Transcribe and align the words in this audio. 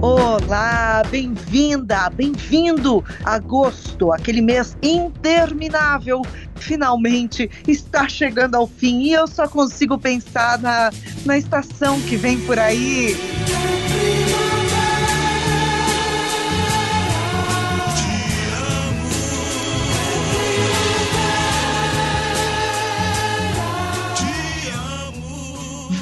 Olá, 0.00 1.02
bem-vinda, 1.10 2.08
bem-vindo! 2.10 3.04
Agosto, 3.24 4.12
aquele 4.12 4.40
mês 4.40 4.76
interminável, 4.80 6.22
finalmente 6.54 7.50
está 7.66 8.08
chegando 8.08 8.54
ao 8.54 8.68
fim 8.68 9.00
e 9.00 9.12
eu 9.12 9.26
só 9.26 9.48
consigo 9.48 9.98
pensar 9.98 10.56
na, 10.60 10.90
na 11.26 11.36
estação 11.36 12.00
que 12.02 12.14
vem 12.14 12.38
por 12.42 12.60
aí. 12.60 13.16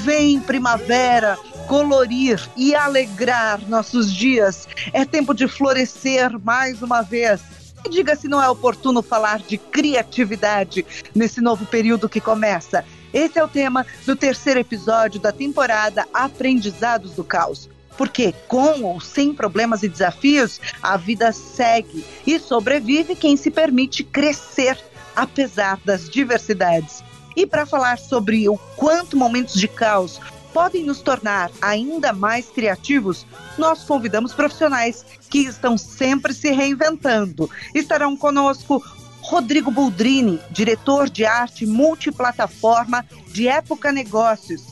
Vem 0.04 0.38
primavera, 0.38 1.38
colorir 1.66 2.40
e 2.56 2.74
alegrar 2.74 3.60
nossos 3.68 4.12
dias. 4.12 4.68
É 4.92 5.04
tempo 5.04 5.34
de 5.34 5.48
florescer 5.48 6.38
mais 6.40 6.82
uma 6.82 7.02
vez. 7.02 7.40
E 7.84 7.88
diga 7.88 8.16
se 8.16 8.28
não 8.28 8.42
é 8.42 8.48
oportuno 8.48 9.02
falar 9.02 9.38
de 9.38 9.58
criatividade 9.58 10.84
nesse 11.14 11.40
novo 11.40 11.66
período 11.66 12.08
que 12.08 12.20
começa. 12.20 12.84
Esse 13.12 13.38
é 13.38 13.44
o 13.44 13.48
tema 13.48 13.86
do 14.04 14.16
terceiro 14.16 14.60
episódio 14.60 15.20
da 15.20 15.32
temporada 15.32 16.06
Aprendizados 16.12 17.12
do 17.12 17.24
Caos. 17.24 17.68
Porque 17.96 18.34
com 18.46 18.82
ou 18.82 19.00
sem 19.00 19.32
problemas 19.32 19.82
e 19.82 19.88
desafios, 19.88 20.60
a 20.82 20.96
vida 20.96 21.32
segue 21.32 22.04
e 22.26 22.38
sobrevive 22.38 23.16
quem 23.16 23.36
se 23.36 23.50
permite 23.50 24.04
crescer 24.04 24.78
apesar 25.14 25.78
das 25.84 26.08
diversidades. 26.10 27.02
E 27.34 27.46
para 27.46 27.66
falar 27.66 27.98
sobre 27.98 28.48
o 28.48 28.58
quanto 28.76 29.16
momentos 29.16 29.54
de 29.54 29.68
caos 29.68 30.20
podem 30.56 30.84
nos 30.84 31.02
tornar 31.02 31.50
ainda 31.60 32.14
mais 32.14 32.46
criativos, 32.46 33.26
nós 33.58 33.84
convidamos 33.84 34.32
profissionais 34.32 35.04
que 35.28 35.40
estão 35.40 35.76
sempre 35.76 36.32
se 36.32 36.50
reinventando. 36.50 37.50
Estarão 37.74 38.16
conosco 38.16 38.82
Rodrigo 39.20 39.70
Boldrini, 39.70 40.40
diretor 40.50 41.10
de 41.10 41.26
arte 41.26 41.66
multiplataforma 41.66 43.04
de 43.26 43.46
Época 43.46 43.92
Negócios. 43.92 44.62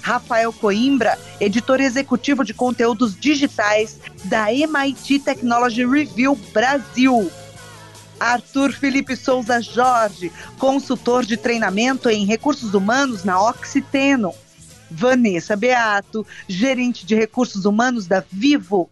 Rafael 0.00 0.52
Coimbra, 0.52 1.16
editor 1.38 1.80
executivo 1.80 2.44
de 2.44 2.52
conteúdos 2.52 3.14
digitais 3.14 4.00
da 4.24 4.46
MIT 4.46 5.20
Technology 5.20 5.86
Review 5.86 6.34
Brasil. 6.52 7.30
Arthur 8.18 8.72
Felipe 8.72 9.14
Souza 9.14 9.60
Jorge, 9.60 10.32
consultor 10.58 11.24
de 11.24 11.36
treinamento 11.36 12.10
em 12.10 12.26
recursos 12.26 12.74
humanos 12.74 13.22
na 13.22 13.40
Oxiteno. 13.40 14.34
Vanessa 14.90 15.56
Beato, 15.56 16.26
gerente 16.48 17.04
de 17.04 17.14
recursos 17.14 17.64
humanos 17.64 18.06
da 18.06 18.24
Vivo, 18.30 18.90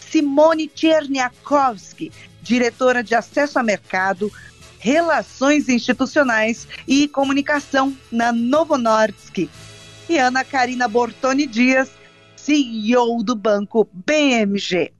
Simone 0.00 0.68
Tcherniakowski, 0.68 2.12
diretora 2.42 3.02
de 3.02 3.14
acesso 3.14 3.58
a 3.58 3.62
mercado, 3.62 4.30
relações 4.78 5.68
institucionais 5.68 6.66
e 6.86 7.08
comunicação 7.08 7.96
na 8.10 8.32
Novo 8.32 8.78
Nordisk, 8.78 9.48
e 10.08 10.18
Ana 10.18 10.44
Karina 10.44 10.86
Bortoni 10.86 11.46
Dias, 11.46 11.90
CEO 12.36 13.22
do 13.22 13.34
banco 13.34 13.88
BMG. 13.92 14.92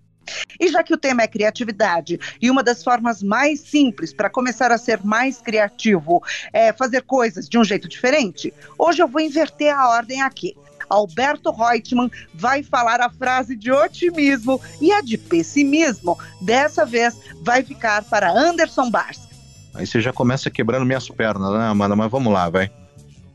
E 0.59 0.69
já 0.69 0.83
que 0.83 0.95
o 0.95 0.99
tema 0.99 1.23
é 1.23 1.29
criatividade, 1.29 2.19
e 2.41 2.51
uma 2.51 2.63
das 2.63 2.83
formas 2.83 3.23
mais 3.23 3.61
simples 3.61 4.13
para 4.13 4.31
começar 4.31 4.73
a 4.73 4.79
ser 4.79 5.01
mais 5.05 5.41
criativo 5.41 6.23
é 6.53 6.73
fazer 6.73 7.03
coisas 7.03 7.49
de 7.49 7.59
um 7.59 7.65
jeito 7.65 7.89
diferente, 7.89 8.53
hoje 8.79 9.03
eu 9.03 9.09
vou 9.09 9.21
inverter 9.21 9.75
a 9.75 9.89
ordem 9.89 10.23
aqui. 10.23 10.57
Alberto 10.89 11.51
Reutemann 11.51 12.11
vai 12.35 12.63
falar 12.63 13.01
a 13.01 13.11
frase 13.11 13.57
de 13.57 13.73
otimismo 13.73 14.61
e 14.81 14.93
a 14.93 15.01
de 15.01 15.19
pessimismo. 15.19 16.19
Dessa 16.41 16.85
vez 16.85 17.17
vai 17.43 17.63
ficar 17.63 18.05
para 18.05 18.31
Anderson 18.31 18.91
Bars. 18.91 19.27
Aí 19.75 19.87
você 19.87 20.01
já 20.01 20.13
começa 20.13 20.51
quebrando 20.51 20.87
minhas 20.87 21.09
pernas, 21.09 21.53
né, 21.53 21.67
Amanda? 21.67 21.97
Mas 21.97 22.11
vamos 22.11 22.33
lá, 22.33 22.49
vai. 22.49 22.71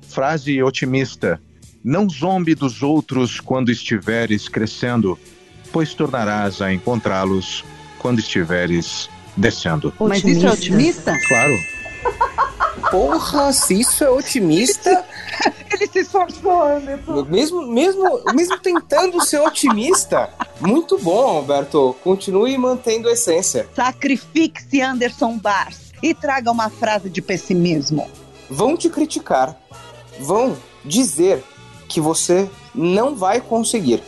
Frase 0.01 0.61
otimista. 0.63 1.39
Não 1.83 2.09
zombe 2.09 2.55
dos 2.55 2.83
outros 2.83 3.39
quando 3.39 3.71
estiveres 3.71 4.47
crescendo 4.47 5.17
pois 5.71 5.93
tornarás 5.93 6.61
a 6.61 6.73
encontrá-los 6.73 7.63
quando 7.99 8.19
estiveres 8.19 9.09
descendo. 9.35 9.93
Mas 9.99 10.23
isso 10.23 10.45
é 10.45 10.51
otimista? 10.51 11.17
Claro. 11.27 11.53
Porra, 12.89 13.53
se 13.53 13.79
isso 13.79 14.03
é 14.03 14.09
otimista. 14.09 15.05
Ele 15.71 15.87
se 15.87 15.99
esforçou, 15.99 16.63
Anderson. 16.63 17.23
Mesmo, 17.25 17.61
mesmo, 17.65 18.21
mesmo 18.33 18.59
tentando 18.59 19.23
ser 19.25 19.39
otimista, 19.39 20.29
muito 20.59 20.97
bom, 20.97 21.37
Alberto. 21.37 21.95
Continue 22.03 22.57
mantendo 22.57 23.07
a 23.07 23.13
essência. 23.13 23.67
Sacrifique-se, 23.75 24.81
Anderson 24.81 25.37
Bars, 25.37 25.93
e 26.03 26.13
traga 26.13 26.51
uma 26.51 26.69
frase 26.69 27.09
de 27.09 27.21
pessimismo. 27.21 28.09
Vão 28.49 28.75
te 28.75 28.89
criticar. 28.89 29.55
Vão 30.19 30.57
dizer 30.83 31.43
que 31.87 32.01
você 32.01 32.49
não 32.75 33.15
vai 33.15 33.39
conseguir. 33.39 34.03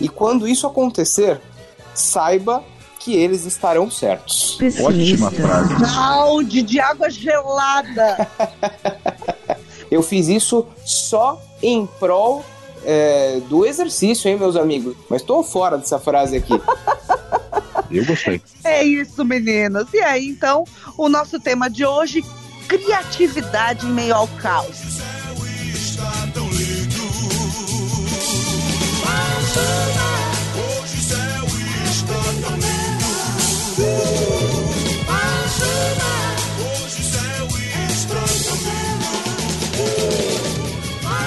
E 0.00 0.08
quando 0.08 0.46
isso 0.46 0.66
acontecer, 0.66 1.40
saiba 1.94 2.62
que 2.98 3.14
eles 3.14 3.44
estarão 3.44 3.90
certos. 3.90 4.58
Ótima 4.80 5.30
frase. 5.30 5.74
Balde 5.76 6.62
de 6.62 6.80
água 6.80 7.08
gelada. 7.08 8.28
Eu 9.90 10.02
fiz 10.02 10.26
isso 10.26 10.66
só 10.84 11.40
em 11.62 11.86
prol 11.86 12.44
é, 12.84 13.40
do 13.48 13.64
exercício, 13.64 14.28
hein, 14.28 14.36
meus 14.36 14.56
amigos? 14.56 14.96
Mas 15.08 15.22
estou 15.22 15.42
fora 15.42 15.78
dessa 15.78 15.98
frase 15.98 16.36
aqui. 16.36 16.60
Eu 17.90 18.04
gostei. 18.04 18.40
É 18.64 18.82
isso, 18.82 19.24
meninos. 19.24 19.86
E 19.94 20.00
aí, 20.00 20.28
então, 20.28 20.64
o 20.98 21.08
nosso 21.08 21.38
tema 21.38 21.70
de 21.70 21.86
hoje: 21.86 22.24
criatividade 22.66 23.86
em 23.86 23.90
meio 23.90 24.12
ao 24.12 24.26
caos. 24.26 24.98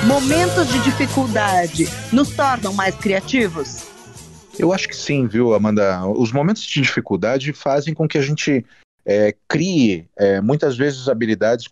Momentos 0.06 0.68
de 0.68 0.80
dificuldade 0.84 1.86
nos 2.12 2.32
tornam 2.36 2.74
mais 2.74 2.96
criativos? 2.96 3.86
Eu 4.58 4.74
acho 4.74 4.88
que 4.88 4.96
sim, 4.96 5.28
viu, 5.28 5.54
Amanda? 5.54 6.06
Os 6.08 6.32
momentos 6.32 6.64
de 6.64 6.82
dificuldade 6.82 7.54
fazem 7.54 7.94
com 7.94 8.08
que 8.08 8.18
a 8.18 8.22
gente 8.22 8.66
é, 9.06 9.34
crie 9.48 10.08
é, 10.18 10.42
muitas 10.42 10.76
vezes 10.76 11.08
habilidades, 11.08 11.68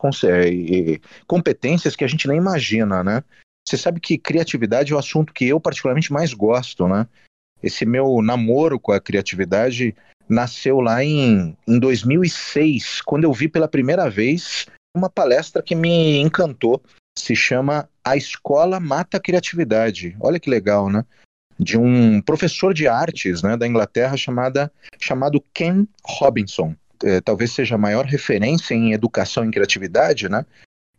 e 0.49 1.01
competências 1.25 1.95
que 1.95 2.03
a 2.03 2.07
gente 2.07 2.27
nem 2.27 2.37
imagina, 2.37 3.03
né? 3.03 3.23
Você 3.67 3.75
sabe 3.75 3.99
que 3.99 4.17
criatividade 4.17 4.93
é 4.93 4.95
o 4.95 4.99
assunto 4.99 5.33
que 5.33 5.45
eu 5.45 5.59
particularmente 5.59 6.13
mais 6.13 6.33
gosto, 6.33 6.87
né? 6.87 7.05
Esse 7.61 7.85
meu 7.85 8.21
namoro 8.21 8.79
com 8.79 8.93
a 8.93 8.99
criatividade 8.99 9.93
nasceu 10.29 10.79
lá 10.79 11.03
em, 11.03 11.57
em 11.67 11.77
2006, 11.77 13.01
quando 13.01 13.25
eu 13.25 13.33
vi 13.33 13.49
pela 13.49 13.67
primeira 13.67 14.09
vez 14.09 14.67
uma 14.95 15.09
palestra 15.09 15.61
que 15.61 15.75
me 15.75 16.17
encantou. 16.17 16.81
Se 17.19 17.35
chama 17.35 17.89
A 18.05 18.15
Escola 18.15 18.79
Mata 18.79 19.17
a 19.17 19.19
Criatividade. 19.19 20.15
Olha 20.21 20.39
que 20.39 20.49
legal, 20.49 20.89
né? 20.89 21.03
De 21.59 21.77
um 21.77 22.21
professor 22.21 22.73
de 22.73 22.87
artes 22.87 23.41
né, 23.41 23.57
da 23.57 23.67
Inglaterra 23.67 24.15
chamada, 24.15 24.71
chamado 24.97 25.43
Ken 25.53 25.85
Robinson. 26.05 26.73
É, 27.03 27.19
talvez 27.19 27.51
seja 27.51 27.75
a 27.75 27.77
maior 27.77 28.05
referência 28.05 28.73
em 28.73 28.93
educação 28.93 29.43
em 29.43 29.51
criatividade, 29.51 30.29
né? 30.29 30.45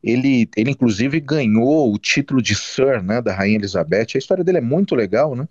Ele, 0.02 0.48
ele 0.56 0.70
inclusive 0.70 1.20
ganhou 1.20 1.92
o 1.92 1.98
título 1.98 2.40
de 2.40 2.54
Sir, 2.54 3.02
né, 3.02 3.20
da 3.20 3.34
Rainha 3.34 3.56
Elizabeth. 3.56 4.08
A 4.14 4.18
história 4.18 4.44
dele 4.44 4.58
é 4.58 4.62
muito 4.62 4.94
legal, 4.94 5.34
né? 5.34 5.48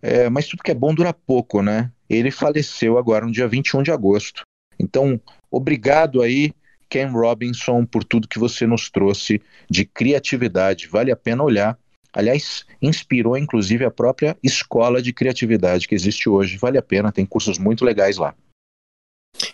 É, 0.00 0.28
mas 0.28 0.48
tudo 0.48 0.62
que 0.62 0.70
é 0.70 0.74
bom 0.74 0.94
dura 0.94 1.14
pouco, 1.14 1.62
né? 1.62 1.90
Ele 2.10 2.30
faleceu 2.30 2.98
agora 2.98 3.24
no 3.24 3.32
dia 3.32 3.48
21 3.48 3.82
de 3.82 3.92
agosto. 3.92 4.42
Então, 4.78 5.20
obrigado 5.50 6.20
aí, 6.20 6.52
Ken 6.88 7.06
Robinson, 7.06 7.86
por 7.86 8.04
tudo 8.04 8.28
que 8.28 8.38
você 8.38 8.66
nos 8.66 8.90
trouxe 8.90 9.40
de 9.70 9.84
criatividade. 9.84 10.88
Vale 10.88 11.12
a 11.12 11.16
pena 11.16 11.42
olhar. 11.42 11.78
Aliás, 12.12 12.66
inspirou 12.82 13.38
inclusive 13.38 13.84
a 13.84 13.90
própria 13.90 14.36
escola 14.42 15.00
de 15.00 15.12
criatividade 15.12 15.88
que 15.88 15.94
existe 15.94 16.28
hoje. 16.28 16.58
Vale 16.58 16.76
a 16.76 16.82
pena, 16.82 17.12
tem 17.12 17.24
cursos 17.24 17.58
muito 17.58 17.84
legais 17.84 18.18
lá. 18.18 18.34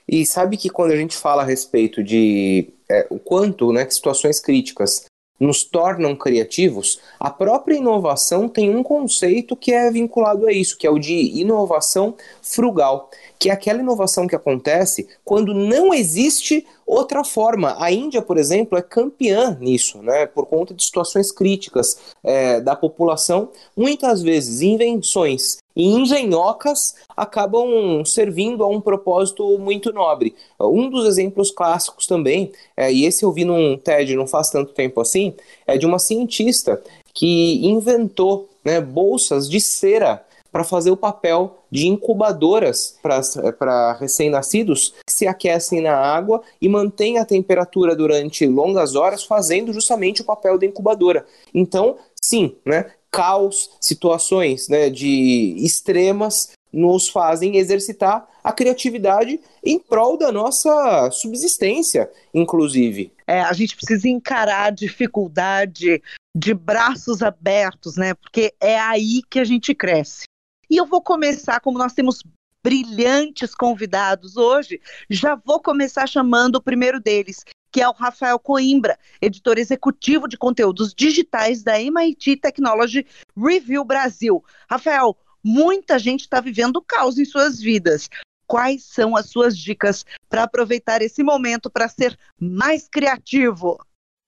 E 0.09 0.25
sabe 0.25 0.57
que 0.57 0.71
quando 0.71 0.93
a 0.93 0.97
gente 0.97 1.17
fala 1.17 1.43
a 1.43 1.47
respeito 1.47 2.03
de 2.03 2.69
é, 2.91 3.07
o 3.11 3.19
quanto 3.19 3.73
né, 3.73 3.89
situações 3.91 4.41
críticas 4.41 5.05
nos 5.39 5.63
tornam 5.63 6.17
criativos, 6.17 7.01
a 7.21 7.31
própria 7.31 7.77
inovação 7.77 8.49
tem 8.49 8.75
um 8.75 8.83
conceito 8.83 9.55
que 9.55 9.73
é 9.73 9.91
vinculado 9.91 10.47
a 10.47 10.53
isso, 10.53 10.77
que 10.77 10.87
é 10.87 10.91
o 10.91 10.99
de 10.99 11.15
inovação 11.41 12.17
frugal, 12.43 13.11
que 13.39 13.51
é 13.51 13.53
aquela 13.53 13.81
inovação 13.81 14.27
que 14.27 14.35
acontece 14.35 15.09
quando 15.25 15.55
não 15.55 15.95
existe 15.95 16.67
outra 16.87 17.23
forma. 17.23 17.77
A 17.79 17.93
Índia, 17.93 18.21
por 18.21 18.37
exemplo, 18.37 18.77
é 18.77 18.83
campeã 18.83 19.57
nisso, 19.61 20.03
né? 20.03 20.27
Por 20.27 20.47
conta 20.47 20.75
de 20.75 20.85
situações 20.85 21.31
críticas 21.31 21.99
é, 22.25 22.61
da 22.61 22.75
população, 22.75 23.51
muitas 23.77 24.23
vezes 24.23 24.63
invenções 24.63 25.59
e 25.77 25.87
engenhocas 25.87 26.97
acabam 27.17 28.05
servindo 28.05 28.65
a 28.65 28.69
um 28.69 28.81
propósito 28.81 29.57
muito 29.59 29.93
nobre. 29.93 30.35
Um 30.59 30.91
dos 30.91 31.07
exemplos 31.07 31.53
clássicos 31.53 32.07
também, 32.07 32.51
é, 32.77 32.93
e 32.93 33.05
esse 33.05 33.25
eu 33.25 33.31
vi 33.31 33.45
num 33.45 33.77
TED 33.77 34.17
não 34.17 34.27
faz 34.27 34.51
tanto 34.51 34.73
tempo 34.73 35.01
assim, 35.01 35.35
é 35.65 35.79
de 35.79 35.87
uma 35.87 36.01
cientista 36.01 36.83
que 37.15 37.65
inventou 37.65 38.49
né, 38.65 38.81
bolsas 38.81 39.49
de 39.49 39.61
cera 39.61 40.25
para 40.51 40.65
fazer 40.65 40.91
o 40.91 40.97
papel 40.97 41.58
de 41.71 41.87
incubadoras 41.87 42.99
para 43.03 43.93
recém-nascidos 43.95 44.95
que 45.07 45.13
se 45.13 45.27
aquecem 45.27 45.81
na 45.81 45.97
água 45.97 46.43
e 46.61 46.69
mantêm 46.69 47.19
a 47.19 47.25
temperatura 47.25 47.95
durante 47.95 48.47
longas 48.47 48.95
horas, 48.95 49.25
fazendo 49.25 49.73
justamente 49.73 50.23
o 50.23 50.25
papel 50.25 50.59
da 50.59 50.67
incubadora. 50.67 51.27
Então, 51.55 51.97
sim, 52.21 52.57
né, 52.65 52.91
caos, 53.11 53.71
situações 53.81 54.69
né, 54.69 54.91
de 54.91 55.55
extremas 55.59 56.53
nos 56.73 57.09
fazem 57.09 57.57
exercitar 57.57 58.29
a 58.45 58.53
criatividade 58.53 59.41
em 59.65 59.79
prol 59.79 60.17
da 60.17 60.31
nossa 60.31 61.11
subsistência, 61.11 62.11
inclusive. 62.33 63.13
É, 63.27 63.41
a 63.41 63.53
gente 63.53 63.77
precisa 63.77 64.09
encarar 64.09 64.67
a 64.67 64.71
dificuldade 64.71 66.03
de 66.35 66.55
braços 66.55 67.23
abertos, 67.23 67.97
né? 67.97 68.15
Porque 68.15 68.55
é 68.61 68.79
aí 68.79 69.23
que 69.29 69.39
a 69.39 69.45
gente 69.45 69.75
cresce. 69.75 70.25
E 70.71 70.77
eu 70.77 70.87
vou 70.87 71.01
começar, 71.01 71.61
como 71.61 71.79
nós 71.79 71.93
temos 71.93 72.23
brilhantes 72.63 73.55
convidados 73.55 74.37
hoje, 74.37 74.81
já 75.09 75.35
vou 75.35 75.61
começar 75.61 76.07
chamando 76.07 76.57
o 76.57 76.63
primeiro 76.63 77.01
deles, 77.01 77.45
que 77.71 77.81
é 77.81 77.89
o 77.89 77.93
Rafael 77.93 78.39
Coimbra, 78.39 78.99
editor 79.21 79.59
executivo 79.59 80.29
de 80.29 80.37
conteúdos 80.37 80.93
digitais 80.95 81.63
da 81.63 81.81
MIT 81.81 82.37
Technology 82.37 83.07
Review 83.37 83.85
Brasil. 83.85 84.45
Rafael, 84.69 85.17
muita 85.43 85.99
gente 85.99 86.23
está 86.23 86.41
vivendo 86.41 86.83
caos 86.83 87.19
em 87.19 87.25
suas 87.25 87.61
vidas. 87.61 88.09
Quais 88.47 88.83
são 88.83 89.15
as 89.15 89.27
suas 89.31 89.57
dicas 89.57 90.05
para 90.29 90.43
aproveitar 90.43 91.03
esse 91.03 91.23
momento 91.23 91.71
para 91.71 91.89
ser 91.89 92.19
mais 92.41 92.89
criativo? 92.89 93.79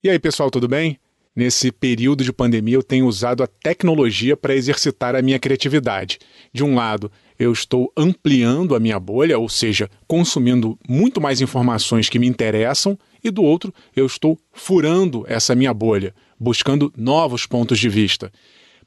E 0.02 0.08
aí, 0.08 0.18
pessoal, 0.18 0.50
tudo 0.50 0.68
bem? 0.68 0.98
Nesse 1.40 1.72
período 1.72 2.22
de 2.22 2.34
pandemia, 2.34 2.74
eu 2.74 2.82
tenho 2.82 3.06
usado 3.06 3.42
a 3.42 3.46
tecnologia 3.46 4.36
para 4.36 4.54
exercitar 4.54 5.16
a 5.16 5.22
minha 5.22 5.38
criatividade. 5.38 6.18
De 6.52 6.62
um 6.62 6.74
lado, 6.74 7.10
eu 7.38 7.50
estou 7.50 7.90
ampliando 7.96 8.74
a 8.74 8.78
minha 8.78 9.00
bolha, 9.00 9.38
ou 9.38 9.48
seja, 9.48 9.88
consumindo 10.06 10.78
muito 10.86 11.18
mais 11.18 11.40
informações 11.40 12.10
que 12.10 12.18
me 12.18 12.26
interessam, 12.26 12.98
e 13.24 13.30
do 13.30 13.42
outro, 13.42 13.72
eu 13.96 14.04
estou 14.04 14.38
furando 14.52 15.24
essa 15.26 15.54
minha 15.54 15.72
bolha, 15.72 16.14
buscando 16.38 16.92
novos 16.94 17.46
pontos 17.46 17.78
de 17.78 17.88
vista. 17.88 18.30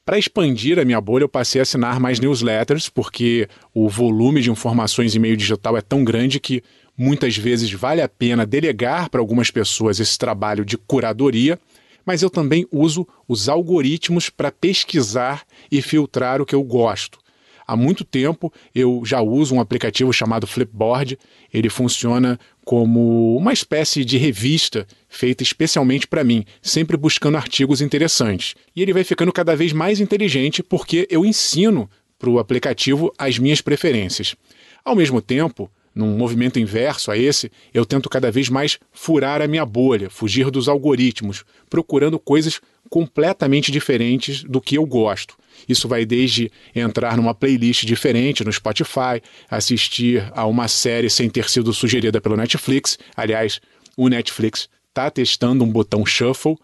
Para 0.06 0.20
expandir 0.20 0.78
a 0.78 0.86
minha 0.86 1.02
bolha, 1.02 1.24
eu 1.24 1.30
passei 1.30 1.60
a 1.60 1.64
assinar 1.64 2.00
mais 2.00 2.20
newsletters, 2.20 2.88
porque 2.88 3.50
o 3.74 3.90
volume 3.90 4.42
de 4.42 4.52
informações 4.52 5.16
em 5.16 5.20
meio 5.20 5.36
digital 5.36 5.76
é 5.76 5.82
tão 5.82 6.04
grande 6.04 6.40
que 6.40 6.62
muitas 6.96 7.36
vezes 7.36 7.72
vale 7.74 8.00
a 8.00 8.08
pena 8.08 8.46
delegar 8.46 9.10
para 9.10 9.20
algumas 9.20 9.50
pessoas 9.50 10.00
esse 10.00 10.20
trabalho 10.20 10.64
de 10.64 10.78
curadoria 10.78 11.58
mas 12.06 12.22
eu 12.22 12.30
também 12.30 12.68
uso 12.72 13.08
os 13.28 13.50
algoritmos 13.50 14.30
para 14.30 14.52
pesquisar 14.52 15.44
e 15.72 15.82
filtrar 15.82 16.42
o 16.42 16.46
que 16.46 16.56
eu 16.56 16.64
gosto. 16.64 17.24
Há 17.66 17.76
muito 17.76 18.04
tempo 18.04 18.52
eu 18.76 19.02
já 19.06 19.22
uso 19.22 19.56
um 19.56 19.62
aplicativo 19.62 20.12
chamado 20.12 20.46
Flipboard. 20.46 21.18
Ele 21.52 21.70
funciona 21.70 22.40
como 22.66 23.36
uma 23.38 23.54
espécie 23.54 24.04
de 24.04 24.18
revista 24.18 24.86
feita 25.08 25.44
especialmente 25.44 26.08
para 26.08 26.24
mim, 26.24 26.46
sempre 26.62 26.98
buscando 26.98 27.38
artigos 27.38 27.82
interessantes. 27.82 28.56
E 28.76 28.82
ele 28.82 28.94
vai 28.94 29.04
ficando 29.04 29.32
cada 29.32 29.56
vez 29.56 29.72
mais 29.72 30.00
inteligente 30.00 30.62
porque 30.62 31.08
eu 31.10 31.26
ensino 31.26 31.90
para 32.20 32.30
o 32.30 32.40
aplicativo 32.40 33.14
as 33.18 33.38
minhas 33.38 33.62
preferências. 33.62 34.36
Ao 34.84 34.96
mesmo 34.96 35.22
tempo, 35.22 35.70
num 35.94 36.18
movimento 36.18 36.60
inverso 36.60 37.12
a 37.12 37.18
esse, 37.18 37.52
eu 37.74 37.86
tento 37.86 38.10
cada 38.10 38.32
vez 38.32 38.50
mais 38.50 38.80
furar 38.92 39.42
a 39.42 39.48
minha 39.48 39.66
bolha, 39.66 40.10
fugir 40.10 40.50
dos 40.50 40.68
algoritmos, 40.68 41.44
procurando 41.70 42.20
coisas 42.20 42.60
completamente 42.90 43.72
diferentes 43.72 44.44
do 44.44 44.60
que 44.60 44.76
eu 44.76 44.86
gosto. 44.86 45.36
Isso 45.68 45.88
vai 45.88 46.06
desde 46.06 46.52
entrar 46.76 47.16
numa 47.16 47.34
playlist 47.34 47.86
diferente 47.86 48.44
no 48.44 48.52
Spotify, 48.52 49.22
assistir 49.50 50.30
a 50.34 50.46
uma 50.46 50.68
série 50.68 51.10
sem 51.10 51.30
ter 51.30 51.50
sido 51.50 51.74
sugerida 51.74 52.20
pelo 52.20 52.36
Netflix. 52.36 52.98
Aliás, 53.16 53.62
o 53.96 54.10
Netflix 54.10 54.68
está 54.90 55.10
testando 55.10 55.64
um 55.64 55.72
botão 55.72 56.06
shuffle. 56.06 56.58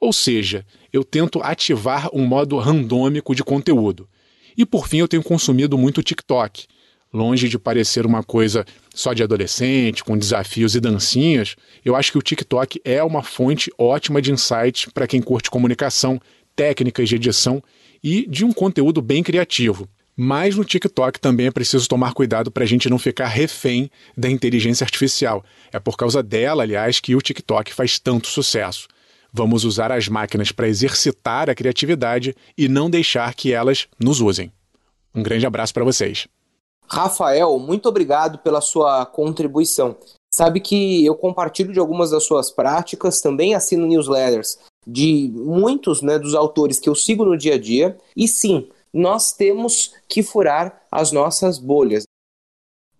Ou 0.00 0.12
seja, 0.12 0.64
eu 0.92 1.02
tento 1.02 1.40
ativar 1.42 2.08
um 2.12 2.24
modo 2.24 2.56
randômico 2.58 3.34
de 3.34 3.42
conteúdo. 3.42 4.08
E 4.56 4.64
por 4.64 4.88
fim, 4.88 4.98
eu 4.98 5.08
tenho 5.08 5.22
consumido 5.22 5.76
muito 5.76 6.02
TikTok 6.02 6.66
longe 7.12 7.48
de 7.48 7.58
parecer 7.58 8.04
uma 8.06 8.22
coisa 8.22 8.64
só 8.94 9.12
de 9.12 9.22
adolescente, 9.22 10.04
com 10.04 10.16
desafios 10.16 10.74
e 10.74 10.80
dancinhas, 10.80 11.56
eu 11.84 11.96
acho 11.96 12.12
que 12.12 12.18
o 12.18 12.22
TikTok 12.22 12.80
é 12.84 13.02
uma 13.02 13.22
fonte 13.22 13.70
ótima 13.78 14.20
de 14.20 14.32
insights 14.32 14.86
para 14.92 15.06
quem 15.06 15.22
curte 15.22 15.50
comunicação, 15.50 16.20
técnicas 16.54 17.08
de 17.08 17.16
edição 17.16 17.62
e 18.02 18.26
de 18.28 18.44
um 18.44 18.52
conteúdo 18.52 19.00
bem 19.00 19.22
criativo. 19.22 19.88
Mas 20.20 20.56
no 20.56 20.64
TikTok 20.64 21.20
também 21.20 21.46
é 21.46 21.50
preciso 21.50 21.88
tomar 21.88 22.12
cuidado 22.12 22.50
para 22.50 22.64
a 22.64 22.66
gente 22.66 22.90
não 22.90 22.98
ficar 22.98 23.28
refém 23.28 23.88
da 24.16 24.28
inteligência 24.28 24.84
artificial. 24.84 25.44
É 25.72 25.78
por 25.78 25.96
causa 25.96 26.22
dela, 26.24 26.64
aliás, 26.64 26.98
que 26.98 27.14
o 27.14 27.22
TikTok 27.22 27.72
faz 27.72 28.00
tanto 28.00 28.26
sucesso. 28.26 28.88
Vamos 29.32 29.64
usar 29.64 29.92
as 29.92 30.08
máquinas 30.08 30.50
para 30.50 30.68
exercitar 30.68 31.48
a 31.48 31.54
criatividade 31.54 32.34
e 32.56 32.66
não 32.66 32.90
deixar 32.90 33.32
que 33.34 33.52
elas 33.52 33.86
nos 34.00 34.20
usem. 34.20 34.50
Um 35.14 35.22
grande 35.22 35.46
abraço 35.46 35.72
para 35.72 35.84
vocês. 35.84 36.26
Rafael, 36.90 37.58
muito 37.58 37.88
obrigado 37.88 38.38
pela 38.38 38.60
sua 38.60 39.04
contribuição. 39.04 39.96
Sabe 40.32 40.60
que 40.60 41.04
eu 41.04 41.14
compartilho 41.14 41.72
de 41.72 41.78
algumas 41.78 42.10
das 42.10 42.24
suas 42.24 42.50
práticas, 42.50 43.20
também 43.20 43.54
assino 43.54 43.86
newsletters 43.86 44.58
de 44.86 45.30
muitos 45.34 46.00
né, 46.00 46.18
dos 46.18 46.34
autores 46.34 46.80
que 46.80 46.88
eu 46.88 46.94
sigo 46.94 47.24
no 47.24 47.36
dia 47.36 47.54
a 47.54 47.58
dia. 47.58 47.98
E 48.16 48.26
sim, 48.26 48.70
nós 48.92 49.32
temos 49.32 49.94
que 50.08 50.22
furar 50.22 50.82
as 50.90 51.12
nossas 51.12 51.58
bolhas. 51.58 52.04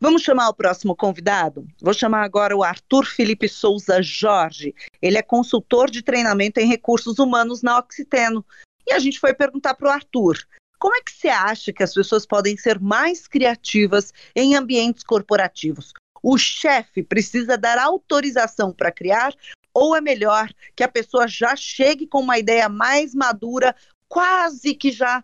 Vamos 0.00 0.22
chamar 0.22 0.48
o 0.48 0.54
próximo 0.54 0.94
convidado? 0.94 1.66
Vou 1.80 1.92
chamar 1.92 2.22
agora 2.22 2.56
o 2.56 2.62
Arthur 2.62 3.04
Felipe 3.04 3.48
Souza 3.48 4.00
Jorge. 4.00 4.74
Ele 5.02 5.18
é 5.18 5.22
consultor 5.22 5.90
de 5.90 6.02
treinamento 6.02 6.60
em 6.60 6.68
recursos 6.68 7.18
humanos 7.18 7.62
na 7.62 7.78
Oxiteno. 7.78 8.44
E 8.86 8.92
a 8.92 8.98
gente 8.98 9.18
foi 9.18 9.34
perguntar 9.34 9.74
para 9.74 9.88
o 9.88 9.92
Arthur 9.92 10.38
como 10.78 10.94
é 10.94 11.02
que 11.02 11.12
você 11.12 11.28
acha 11.28 11.72
que 11.72 11.82
as 11.82 11.92
pessoas 11.92 12.24
podem 12.24 12.56
ser 12.56 12.78
mais 12.78 13.26
criativas 13.26 14.12
em 14.34 14.54
ambientes 14.54 15.02
corporativos? 15.02 15.92
O 16.22 16.38
chefe 16.38 17.02
precisa 17.02 17.56
dar 17.58 17.78
autorização 17.78 18.72
para 18.72 18.92
criar 18.92 19.34
ou 19.74 19.96
é 19.96 20.00
melhor 20.00 20.48
que 20.74 20.82
a 20.82 20.88
pessoa 20.88 21.28
já 21.28 21.54
chegue 21.54 22.06
com 22.06 22.20
uma 22.20 22.38
ideia 22.38 22.68
mais 22.68 23.14
madura, 23.14 23.74
quase 24.08 24.74
que 24.74 24.90
já 24.90 25.22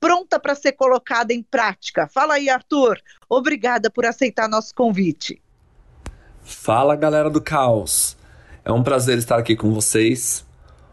pronta 0.00 0.38
para 0.38 0.54
ser 0.54 0.72
colocada 0.72 1.32
em 1.32 1.42
prática? 1.42 2.08
Fala 2.08 2.34
aí, 2.34 2.48
Arthur. 2.48 3.00
Obrigada 3.28 3.90
por 3.90 4.06
aceitar 4.06 4.48
nosso 4.48 4.74
convite. 4.74 5.42
Fala, 6.42 6.94
galera 6.94 7.28
do 7.28 7.40
Caos. 7.40 8.16
É 8.64 8.72
um 8.72 8.82
prazer 8.82 9.18
estar 9.18 9.38
aqui 9.38 9.56
com 9.56 9.72
vocês. 9.72 10.46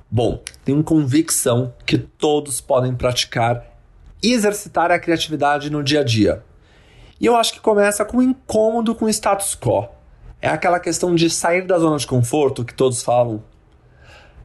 Bom, 0.10 0.44
tenho 0.64 0.84
convicção 0.84 1.74
que 1.86 1.98
todos 1.98 2.62
podem 2.62 2.96
praticar 2.96 3.75
exercitar 4.32 4.92
a 4.92 5.00
criatividade 5.00 5.70
no 5.70 5.84
dia 5.84 6.02
a 6.02 6.04
dia. 6.04 6.44
E 7.20 7.26
eu 7.26 7.36
acho 7.36 7.54
que 7.54 7.60
começa 7.60 8.04
com 8.04 8.18
o 8.18 8.24
incômodo 8.24 8.94
com 8.94 9.06
o 9.06 9.10
status 9.10 9.56
quo. 9.56 9.88
É 10.42 10.50
aquela 10.50 10.80
questão 10.80 11.16
de 11.16 11.30
sair 11.30 11.66
da 11.66 11.80
zona 11.80 11.98
de 11.98 12.06
conforto 12.06 12.64
que 12.64 12.74
todos 12.74 13.02
falam. 13.02 13.44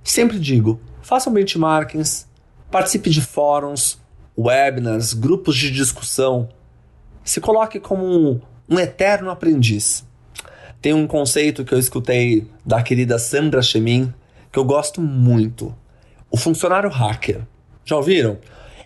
Sempre 0.03 0.39
digo: 0.39 0.81
façam 1.03 1.33
benchmarkings, 1.33 2.27
participe 2.71 3.11
de 3.11 3.21
fóruns, 3.21 3.99
webinars, 4.39 5.13
grupos 5.13 5.57
de 5.57 5.71
discussão. 5.71 6.49
Se 7.25 7.41
coloque 7.41 7.79
como 7.79 8.05
um, 8.05 8.41
um 8.69 8.79
eterno 8.79 9.31
aprendiz. 9.31 10.07
Tem 10.81 10.95
um 10.95 11.07
conceito 11.07 11.65
que 11.65 11.75
eu 11.75 11.79
escutei 11.79 12.49
da 12.65 12.83
querida 12.83 13.19
Sandra 13.19 13.61
Chemin 13.61 14.15
que 14.53 14.59
eu 14.59 14.65
gosto 14.65 15.01
muito: 15.01 15.75
o 16.31 16.37
funcionário 16.37 16.91
hacker. 16.91 17.43
Já 17.85 17.97
ouviram? 17.97 18.39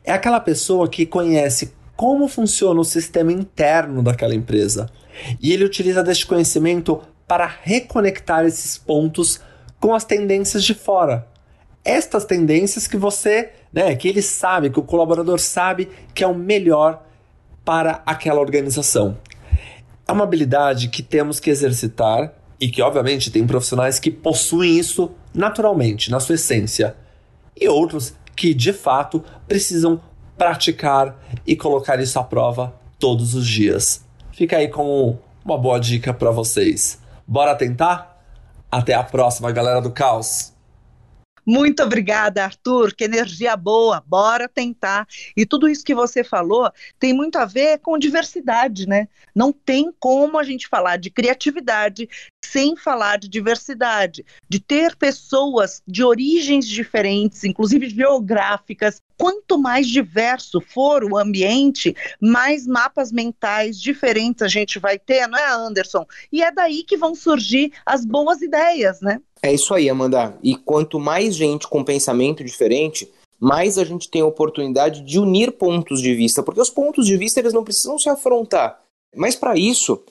É 0.04 0.12
aquela 0.12 0.38
pessoa 0.38 0.88
que 0.88 1.06
conhece 1.06 1.72
como 1.96 2.28
funciona 2.28 2.80
o 2.80 2.84
sistema 2.84 3.32
interno 3.32 4.02
daquela 4.02 4.34
empresa 4.34 4.90
e 5.40 5.52
ele 5.52 5.64
utiliza 5.64 6.02
deste 6.02 6.26
conhecimento 6.26 7.00
para 7.26 7.46
reconectar 7.62 8.44
esses 8.44 8.76
pontos 8.76 9.40
com 9.80 9.94
as 9.94 10.04
tendências 10.04 10.62
de 10.62 10.74
fora. 10.74 11.26
Estas 11.84 12.24
tendências 12.24 12.86
que 12.86 12.96
você, 12.96 13.50
né, 13.72 13.94
que 13.94 14.08
ele 14.08 14.22
sabe, 14.22 14.70
que 14.70 14.78
o 14.78 14.82
colaborador 14.82 15.38
sabe 15.38 15.88
que 16.14 16.22
é 16.22 16.26
o 16.26 16.34
melhor 16.34 17.02
para 17.64 18.02
aquela 18.04 18.40
organização. 18.40 19.16
é 20.06 20.12
uma 20.12 20.24
habilidade 20.24 20.88
que 20.88 21.02
temos 21.02 21.40
que 21.40 21.48
exercitar 21.48 22.34
e 22.60 22.68
que, 22.68 22.82
obviamente, 22.82 23.30
tem 23.30 23.46
profissionais 23.46 23.98
que 23.98 24.10
possuem 24.10 24.78
isso 24.78 25.10
naturalmente, 25.32 26.10
na 26.10 26.20
sua 26.20 26.34
essência, 26.34 26.94
e 27.58 27.68
outros 27.68 28.14
que, 28.34 28.54
de 28.54 28.72
fato, 28.72 29.22
precisam 29.46 30.00
praticar 30.36 31.16
e 31.46 31.54
colocar 31.54 32.00
isso 32.00 32.18
à 32.18 32.24
prova 32.24 32.74
todos 32.98 33.34
os 33.34 33.46
dias. 33.46 34.04
Fica 34.32 34.56
aí 34.56 34.68
como 34.68 35.18
uma 35.44 35.58
boa 35.58 35.78
dica 35.78 36.12
para 36.12 36.30
vocês. 36.30 36.98
Bora 37.26 37.54
tentar? 37.54 38.20
Até 38.70 38.94
a 38.94 39.04
próxima, 39.04 39.52
galera 39.52 39.80
do 39.80 39.90
Caos! 39.90 40.53
Muito 41.46 41.82
obrigada, 41.82 42.44
Arthur. 42.44 42.94
Que 42.94 43.04
energia 43.04 43.56
boa. 43.56 44.02
Bora 44.06 44.48
tentar. 44.48 45.06
E 45.36 45.44
tudo 45.44 45.68
isso 45.68 45.84
que 45.84 45.94
você 45.94 46.24
falou 46.24 46.70
tem 46.98 47.12
muito 47.12 47.36
a 47.36 47.44
ver 47.44 47.78
com 47.78 47.98
diversidade, 47.98 48.86
né? 48.88 49.08
Não 49.34 49.52
tem 49.52 49.92
como 49.98 50.38
a 50.38 50.42
gente 50.42 50.68
falar 50.68 50.96
de 50.96 51.10
criatividade 51.10 52.08
sem 52.44 52.76
falar 52.76 53.18
de 53.18 53.28
diversidade, 53.28 54.24
de 54.48 54.60
ter 54.60 54.94
pessoas 54.96 55.82
de 55.86 56.04
origens 56.04 56.68
diferentes, 56.68 57.42
inclusive 57.42 57.88
geográficas. 57.88 59.00
Quanto 59.24 59.56
mais 59.56 59.88
diverso 59.88 60.60
for 60.60 61.02
o 61.02 61.16
ambiente, 61.16 61.96
mais 62.20 62.66
mapas 62.66 63.10
mentais 63.10 63.80
diferentes 63.80 64.42
a 64.42 64.48
gente 64.48 64.78
vai 64.78 64.98
ter, 64.98 65.26
não 65.26 65.38
é, 65.38 65.50
Anderson? 65.50 66.04
E 66.30 66.42
é 66.42 66.52
daí 66.52 66.82
que 66.82 66.94
vão 66.94 67.14
surgir 67.14 67.72
as 67.86 68.04
boas 68.04 68.42
ideias, 68.42 69.00
né? 69.00 69.22
É 69.42 69.50
isso 69.50 69.72
aí, 69.72 69.88
Amanda. 69.88 70.38
E 70.42 70.54
quanto 70.54 71.00
mais 71.00 71.34
gente 71.34 71.66
com 71.66 71.82
pensamento 71.82 72.44
diferente, 72.44 73.10
mais 73.40 73.78
a 73.78 73.84
gente 73.84 74.10
tem 74.10 74.20
a 74.20 74.26
oportunidade 74.26 75.00
de 75.00 75.18
unir 75.18 75.52
pontos 75.52 76.02
de 76.02 76.14
vista, 76.14 76.42
porque 76.42 76.60
os 76.60 76.68
pontos 76.68 77.06
de 77.06 77.16
vista 77.16 77.40
eles 77.40 77.54
não 77.54 77.64
precisam 77.64 77.98
se 77.98 78.10
afrontar. 78.10 78.78
Mas 79.16 79.34
para 79.34 79.56
isso, 79.56 80.02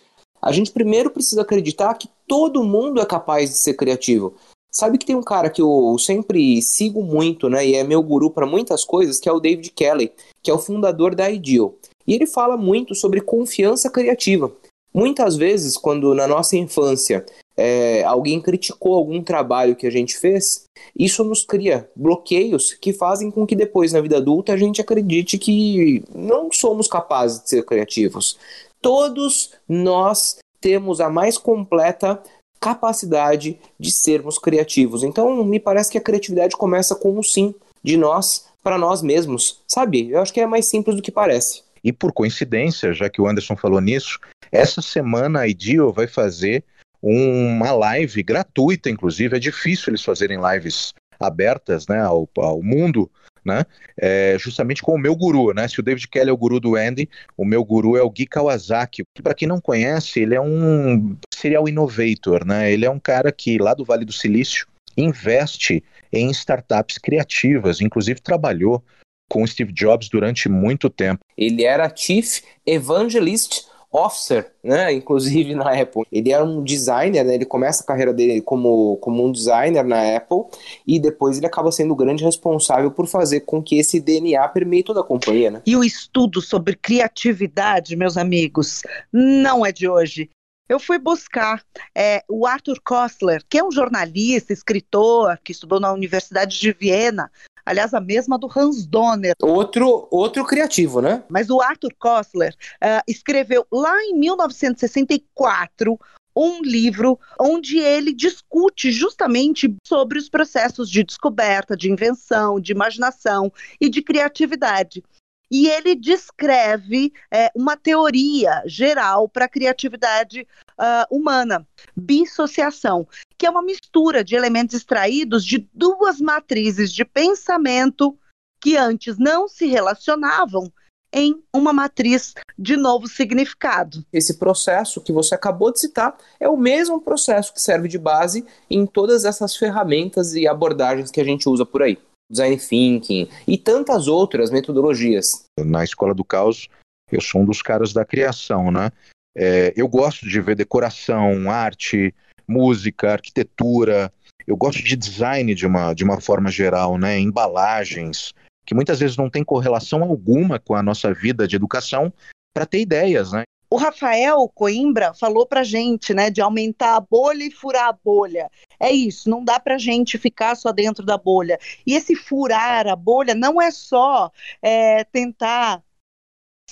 a 0.41 0.51
gente 0.51 0.72
primeiro 0.72 1.12
precisa 1.12 1.43
acreditar 1.43 1.93
que 2.00 2.10
todo 2.27 2.63
mundo 2.63 3.00
é 3.00 3.05
capaz 3.05 3.51
de 3.51 3.58
ser 3.58 3.75
criativo. 3.75 4.34
Sabe 4.75 4.98
que 4.98 5.06
tem 5.06 5.15
um 5.15 5.22
cara 5.22 5.51
que 5.51 5.62
eu 5.62 5.96
sempre 6.00 6.60
sigo 6.62 7.03
muito, 7.03 7.48
né, 7.48 7.65
e 7.65 7.75
é 7.75 7.84
meu 7.84 8.01
guru 8.01 8.32
para 8.32 8.48
muitas 8.48 8.84
coisas, 8.84 9.20
que 9.20 9.30
é 9.30 9.32
o 9.32 9.39
David 9.39 9.70
Kelly, 9.72 10.12
que 10.42 10.50
é 10.50 10.53
o 10.53 10.58
fundador 10.58 11.13
da 11.13 11.30
Ideal. 11.30 11.75
E 12.08 12.13
ele 12.15 12.25
fala 12.25 12.58
muito 12.58 12.96
sobre 12.96 13.22
confiança 13.22 13.89
criativa. 13.89 14.51
Muitas 14.92 15.36
vezes, 15.36 15.77
quando 15.77 16.13
na 16.15 16.27
nossa 16.27 16.58
infância 16.58 17.24
é, 17.56 18.03
alguém 18.03 18.42
criticou 18.42 18.96
algum 18.96 19.22
trabalho 19.22 19.75
que 19.75 19.86
a 19.86 19.92
gente 19.92 20.18
fez, 20.18 20.65
isso 20.98 21.24
nos 21.24 21.44
cria 21.44 21.89
bloqueios 21.96 22.74
que 22.74 22.94
fazem 22.94 23.30
com 23.30 23.46
que 23.46 23.56
depois, 23.56 23.94
na 23.94 24.01
vida 24.01 24.18
adulta, 24.18 24.53
a 24.53 24.58
gente 24.58 24.82
acredite 24.82 25.38
que 25.38 26.03
não 26.13 26.51
somos 26.51 26.88
capazes 26.88 27.44
de 27.44 27.50
ser 27.50 27.63
criativos. 27.63 28.38
Todos 28.82 29.51
nós 29.68 30.38
temos 30.60 31.00
a 31.00 31.10
mais 31.10 31.38
completa 31.38 32.22
capacidade 32.63 33.60
de 33.77 33.91
sermos 33.91 34.39
criativos. 34.39 35.03
Então, 35.03 35.43
me 35.43 35.60
parece 35.60 35.91
que 35.91 35.98
a 35.98 36.01
criatividade 36.01 36.55
começa 36.55 36.96
com 36.96 37.20
um 37.20 37.22
sim 37.22 37.53
de 37.84 37.98
nós 37.98 38.48
para 38.63 38.77
nós 38.77 39.01
mesmos, 39.01 39.62
sabe? 39.67 40.10
Eu 40.10 40.22
acho 40.22 40.32
que 40.32 40.39
é 40.39 40.48
mais 40.48 40.65
simples 40.65 40.96
do 40.96 41.01
que 41.01 41.12
parece. 41.12 41.62
E 41.84 41.91
por 41.91 42.13
coincidência, 42.13 42.93
já 42.93 43.10
que 43.10 43.22
o 43.22 43.27
Anderson 43.27 43.58
falou 43.58 43.82
nisso, 43.82 44.17
essa 44.50 44.82
semana 44.82 45.41
a 45.41 45.48
IDEO 45.50 45.91
vai 45.91 46.08
fazer 46.08 46.63
uma 47.01 47.74
live 47.74 48.24
gratuita, 48.24 48.89
inclusive. 48.89 49.36
É 49.36 49.39
difícil 49.39 49.89
eles 49.89 50.01
fazerem 50.01 50.39
lives 50.39 50.93
abertas 51.20 51.86
né, 51.88 52.00
ao, 52.00 52.29
ao 52.38 52.63
mundo, 52.63 53.12
né? 53.46 53.66
É, 53.98 54.36
justamente 54.40 54.82
com 54.82 54.94
o 54.94 54.98
meu 54.98 55.16
guru, 55.16 55.54
né? 55.54 55.68
Se 55.68 55.80
o 55.80 55.84
David 55.84 56.08
Kelly 56.08 56.30
é 56.30 56.34
o 56.34 56.38
guru 56.38 56.60
do 56.60 56.76
Andy, 56.76 57.10
o 57.38 57.46
meu 57.46 57.64
guru 57.64 57.98
é 57.98 58.02
o 58.02 58.10
Gui 58.10 58.26
Kawasaki. 58.26 59.04
Para 59.22 59.34
quem 59.34 59.48
não 59.48 59.60
conhece, 59.60 60.20
ele 60.20 60.36
é 60.36 60.42
um 60.42 61.16
serial 61.34 61.68
innovator, 61.68 62.46
né? 62.46 62.72
Ele 62.72 62.86
é 62.86 62.90
um 62.90 63.00
cara 63.00 63.32
que 63.32 63.58
lá 63.58 63.74
do 63.74 63.86
Vale 63.86 64.06
do 64.06 64.14
Silício 64.14 64.68
investe 64.96 65.84
em 66.12 66.30
startups 66.30 66.98
criativas, 66.98 67.82
inclusive 67.82 68.22
trabalhou 68.22 68.84
com 69.30 69.46
Steve 69.48 69.74
Jobs 69.74 70.10
durante 70.10 70.48
muito 70.48 70.90
tempo. 70.90 71.22
Ele 71.36 71.64
era 71.64 71.92
Chief 71.96 72.42
Evangelist 72.66 73.64
officer, 73.94 74.52
né? 74.64 74.92
Inclusive 74.94 75.54
na 75.54 75.80
Apple. 75.80 76.04
Ele 76.12 76.32
era 76.32 76.44
um 76.44 76.64
designer, 76.64 77.24
né? 77.24 77.36
Ele 77.36 77.46
começa 77.46 77.84
a 77.84 77.86
carreira 77.86 78.14
dele 78.14 78.42
como, 78.42 78.98
como 78.98 79.24
um 79.24 79.32
designer 79.32 79.86
na 79.86 80.18
Apple 80.18 80.46
e 80.86 81.00
depois 81.00 81.38
ele 81.38 81.46
acaba 81.46 81.72
sendo 81.72 81.94
o 81.94 81.96
grande 81.96 82.24
responsável 82.24 82.92
por 82.92 83.08
fazer 83.08 83.42
com 83.42 83.62
que 83.62 83.78
esse 83.78 84.00
DNA 84.00 84.48
permeie 84.50 84.84
toda 84.84 85.02
a 85.02 85.04
companhia, 85.04 85.52
né? 85.52 85.62
E 85.66 85.76
o 85.76 85.84
estudo 85.84 86.42
sobre 86.42 86.76
criatividade, 86.76 87.96
meus 87.96 88.18
amigos, 88.18 88.82
não 89.12 89.66
é 89.66 89.72
de 89.72 89.88
hoje. 89.88 90.30
Eu 90.68 90.80
fui 90.80 90.98
buscar 90.98 91.62
é, 91.96 92.24
o 92.28 92.48
Arthur 92.48 92.80
Kostler, 92.84 93.44
que 93.50 93.58
é 93.58 93.64
um 93.64 93.72
jornalista, 93.72 94.54
escritor, 94.54 95.38
que 95.44 95.52
estudou 95.52 95.80
na 95.80 95.92
Universidade 95.92 96.58
de 96.58 96.72
Viena, 96.72 97.30
aliás, 97.65 97.93
a 97.93 98.01
mesma 98.01 98.38
do 98.38 98.50
Hans 98.53 98.86
Donner. 98.86 99.34
Outro, 99.41 100.08
outro 100.12 100.46
criativo, 100.46 101.01
né? 101.01 101.24
Mas 101.29 101.50
o 101.50 101.62
Arthur 101.62 101.93
Kostler 101.98 102.53
uh, 102.75 103.01
escreveu 103.08 103.65
lá 103.72 104.01
em 104.03 104.17
1964 104.17 105.98
um 106.36 106.62
livro 106.62 107.20
onde 107.39 107.77
ele 107.77 108.13
discute 108.13 108.91
justamente 108.91 109.74
sobre 109.86 110.17
os 110.17 110.29
processos 110.29 110.89
de 110.89 111.03
descoberta, 111.03 111.77
de 111.77 111.91
invenção, 111.91 112.60
de 112.60 112.72
imaginação 112.72 113.51
e 113.79 113.88
de 113.89 114.01
criatividade. 114.01 115.03
E 115.51 115.67
ele 115.67 115.93
descreve 115.93 117.13
é, 117.32 117.51
uma 117.55 117.77
teoria 117.77 118.63
geral 118.65 119.29
para 119.29 119.46
a 119.46 119.50
criatividade 119.50 120.48
uh, 120.79 121.15
humana, 121.15 121.67
bissociação, 121.96 123.08
que 123.44 123.48
é 123.48 123.50
uma 123.50 123.62
mistura 123.62 124.24
de 124.24 124.38
elementos 124.38 124.74
extraídos 124.74 125.44
de 125.44 125.68
duas 125.74 126.22
matrizes 126.22 126.94
de 126.94 127.04
pensamento 127.04 128.18
que 128.62 128.78
antes 128.78 129.18
não 129.18 129.50
se 129.50 129.68
relacionavam 129.68 130.72
em 131.12 131.44
uma 131.54 131.74
matriz 131.74 132.34
de 132.58 132.78
novo 132.78 133.06
significado. 133.06 134.06
Esse 134.14 134.36
processo 134.36 135.02
que 135.02 135.12
você 135.12 135.36
acabou 135.36 135.74
de 135.74 135.82
citar 135.82 136.16
é 136.40 136.48
o 136.48 136.56
mesmo 136.56 137.02
processo 137.02 137.54
que 137.54 137.60
serve 137.60 137.90
de 137.90 137.98
base 137.98 138.46
em 138.70 138.86
todas 138.86 139.26
essas 139.26 139.58
ferramentas 139.58 140.34
e 140.36 140.48
abordagens 140.48 141.12
que 141.12 141.20
a 141.20 141.26
gente 141.26 141.50
usa 141.50 141.66
por 141.66 141.84
aí 141.84 141.98
design 142.32 142.56
thinking 142.56 143.28
e 143.46 143.58
tantas 143.58 144.08
outras 144.08 144.52
metodologias. 144.52 145.44
Na 145.60 145.84
escola 145.84 146.16
do 146.16 146.24
caos, 146.24 146.70
eu 147.12 147.20
sou 147.20 147.42
um 147.42 147.46
dos 147.46 147.62
caras 147.62 147.92
da 147.92 148.06
criação, 148.06 148.72
né? 148.72 148.90
É, 149.36 149.74
eu 149.76 149.90
gosto 149.90 150.30
de 150.30 150.40
ver 150.40 150.56
decoração, 150.56 151.52
arte, 151.52 152.16
música, 152.48 153.12
arquitetura. 153.12 154.12
Eu 154.46 154.58
gosto 154.58 154.84
de 154.84 154.96
design 154.96 155.54
de 155.56 155.66
uma, 155.66 155.94
de 155.94 156.04
uma 156.04 156.20
forma 156.20 156.50
geral, 156.50 156.98
né? 156.98 157.20
Embalagens, 157.20 158.34
que 158.66 158.76
muitas 158.76 159.00
vezes 159.00 159.18
não 159.18 159.30
tem 159.30 159.44
correlação 159.44 160.04
alguma 160.04 160.60
com 160.60 160.76
a 160.76 160.84
nossa 160.84 161.14
vida 161.14 161.48
de 161.48 161.56
educação, 161.56 162.12
para 162.54 162.66
ter 162.66 162.82
ideias, 162.82 163.32
né? 163.32 163.44
O 163.74 163.76
Rafael 163.76 164.48
Coimbra 164.54 165.16
falou 165.16 165.48
para 165.48 165.64
gente, 165.64 166.14
né, 166.14 166.30
de 166.30 166.40
aumentar 166.40 166.96
a 166.96 167.00
bolha 167.00 167.44
e 167.44 167.50
furar 167.50 167.88
a 167.88 167.98
bolha. 168.06 168.48
É 168.80 168.92
isso, 168.92 169.28
não 169.28 169.44
dá 169.44 169.60
para 169.60 169.80
gente 169.80 170.16
ficar 170.20 170.54
só 170.54 170.72
dentro 170.72 171.04
da 171.04 171.18
bolha. 171.18 171.58
E 171.84 171.96
esse 171.96 172.16
furar 172.16 172.88
a 172.88 172.96
bolha 172.96 173.34
não 173.34 173.60
é 173.60 173.72
só 173.72 174.32
é, 174.62 175.04
tentar 175.06 175.82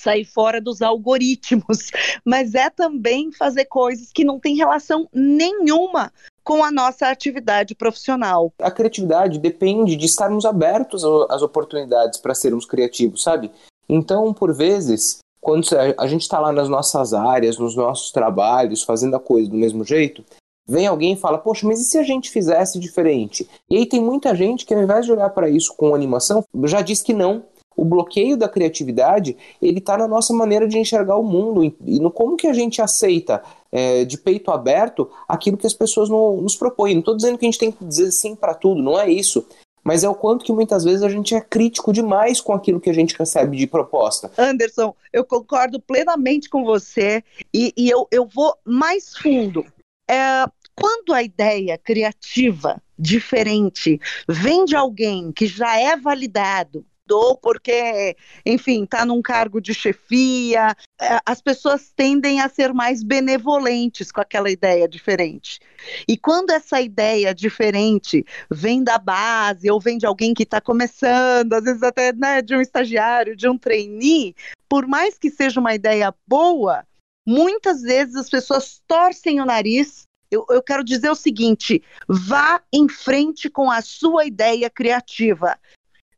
sair 0.01 0.25
fora 0.25 0.59
dos 0.59 0.81
algoritmos, 0.81 1.91
mas 2.25 2.55
é 2.55 2.69
também 2.69 3.31
fazer 3.31 3.65
coisas 3.65 4.11
que 4.11 4.23
não 4.23 4.39
têm 4.39 4.55
relação 4.55 5.07
nenhuma 5.13 6.11
com 6.43 6.63
a 6.63 6.71
nossa 6.71 7.07
atividade 7.07 7.75
profissional. 7.75 8.51
A 8.59 8.71
criatividade 8.71 9.39
depende 9.39 9.95
de 9.95 10.05
estarmos 10.05 10.45
abertos 10.45 11.03
às 11.29 11.41
oportunidades 11.41 12.19
para 12.19 12.33
sermos 12.33 12.65
criativos, 12.65 13.23
sabe? 13.23 13.51
Então, 13.87 14.33
por 14.33 14.53
vezes, 14.53 15.19
quando 15.39 15.67
a 15.97 16.07
gente 16.07 16.21
está 16.21 16.39
lá 16.39 16.51
nas 16.51 16.69
nossas 16.69 17.13
áreas, 17.13 17.57
nos 17.57 17.75
nossos 17.75 18.11
trabalhos, 18.11 18.83
fazendo 18.83 19.15
a 19.15 19.19
coisa 19.19 19.49
do 19.49 19.55
mesmo 19.55 19.83
jeito, 19.83 20.23
vem 20.67 20.87
alguém 20.87 21.13
e 21.13 21.17
fala, 21.17 21.37
poxa, 21.37 21.67
mas 21.67 21.81
e 21.81 21.83
se 21.83 21.97
a 21.97 22.03
gente 22.03 22.29
fizesse 22.29 22.79
diferente? 22.79 23.47
E 23.69 23.77
aí 23.77 23.85
tem 23.85 24.01
muita 24.01 24.35
gente 24.35 24.65
que 24.65 24.73
ao 24.73 24.81
invés 24.81 25.05
de 25.05 25.11
olhar 25.11 25.29
para 25.31 25.49
isso 25.49 25.75
com 25.75 25.93
animação, 25.93 26.43
já 26.65 26.81
diz 26.81 27.01
que 27.01 27.13
não. 27.13 27.43
O 27.81 27.85
bloqueio 27.85 28.37
da 28.37 28.47
criatividade, 28.47 29.35
ele 29.59 29.79
está 29.79 29.97
na 29.97 30.07
nossa 30.07 30.31
maneira 30.35 30.67
de 30.67 30.77
enxergar 30.77 31.15
o 31.15 31.23
mundo 31.23 31.63
e 31.63 31.99
no 31.99 32.11
como 32.11 32.37
que 32.37 32.45
a 32.45 32.53
gente 32.53 32.79
aceita 32.79 33.41
é, 33.71 34.05
de 34.05 34.19
peito 34.19 34.51
aberto 34.51 35.09
aquilo 35.27 35.57
que 35.57 35.65
as 35.65 35.73
pessoas 35.73 36.07
no, 36.07 36.39
nos 36.39 36.55
propõem. 36.55 36.93
Não 36.93 36.99
estou 36.99 37.15
dizendo 37.15 37.39
que 37.39 37.45
a 37.45 37.49
gente 37.49 37.57
tem 37.57 37.71
que 37.71 37.83
dizer 37.83 38.11
sim 38.11 38.35
para 38.35 38.53
tudo, 38.53 38.83
não 38.83 38.99
é 38.99 39.09
isso 39.09 39.43
mas 39.83 40.03
é 40.03 40.09
o 40.09 40.13
quanto 40.13 40.45
que 40.45 40.53
muitas 40.53 40.83
vezes 40.83 41.01
a 41.01 41.09
gente 41.09 41.33
é 41.33 41.41
crítico 41.41 41.91
demais 41.91 42.39
com 42.39 42.53
aquilo 42.53 42.79
que 42.79 42.91
a 42.91 42.93
gente 42.93 43.17
recebe 43.17 43.57
de 43.57 43.65
proposta. 43.65 44.31
Anderson, 44.37 44.95
eu 45.11 45.25
concordo 45.25 45.79
plenamente 45.79 46.47
com 46.47 46.63
você 46.63 47.23
e, 47.51 47.73
e 47.75 47.89
eu, 47.89 48.07
eu 48.11 48.27
vou 48.27 48.55
mais 48.63 49.17
fundo. 49.17 49.65
É, 50.07 50.45
quando 50.75 51.13
a 51.13 51.23
ideia 51.23 51.79
criativa, 51.79 52.79
diferente, 52.97 53.99
vem 54.27 54.65
de 54.65 54.75
alguém 54.75 55.31
que 55.31 55.47
já 55.47 55.79
é 55.79 55.97
validado, 55.97 56.85
ou 57.11 57.35
porque, 57.35 58.15
enfim, 58.45 58.83
está 58.83 59.05
num 59.05 59.21
cargo 59.21 59.61
de 59.61 59.73
chefia. 59.73 60.75
É, 60.99 61.19
as 61.25 61.41
pessoas 61.41 61.91
tendem 61.95 62.41
a 62.41 62.49
ser 62.49 62.73
mais 62.73 63.03
benevolentes 63.03 64.11
com 64.11 64.21
aquela 64.21 64.49
ideia 64.49 64.87
diferente. 64.87 65.59
E 66.07 66.17
quando 66.17 66.51
essa 66.51 66.81
ideia 66.81 67.33
diferente 67.33 68.25
vem 68.49 68.83
da 68.83 68.97
base 68.97 69.69
ou 69.69 69.79
vem 69.79 69.97
de 69.97 70.05
alguém 70.05 70.33
que 70.33 70.43
está 70.43 70.61
começando, 70.61 71.53
às 71.53 71.63
vezes 71.63 71.83
até 71.83 72.13
né, 72.13 72.41
de 72.41 72.55
um 72.55 72.61
estagiário, 72.61 73.35
de 73.35 73.47
um 73.47 73.57
trainee, 73.57 74.35
por 74.69 74.87
mais 74.87 75.17
que 75.17 75.29
seja 75.29 75.59
uma 75.59 75.75
ideia 75.75 76.13
boa, 76.27 76.85
muitas 77.27 77.81
vezes 77.81 78.15
as 78.15 78.29
pessoas 78.29 78.81
torcem 78.87 79.41
o 79.41 79.45
nariz 79.45 80.05
eu, 80.31 80.45
eu 80.49 80.63
quero 80.63 80.83
dizer 80.83 81.09
o 81.09 81.15
seguinte: 81.15 81.83
vá 82.07 82.61
em 82.71 82.87
frente 82.87 83.49
com 83.49 83.69
a 83.69 83.81
sua 83.81 84.25
ideia 84.25 84.69
criativa. 84.69 85.59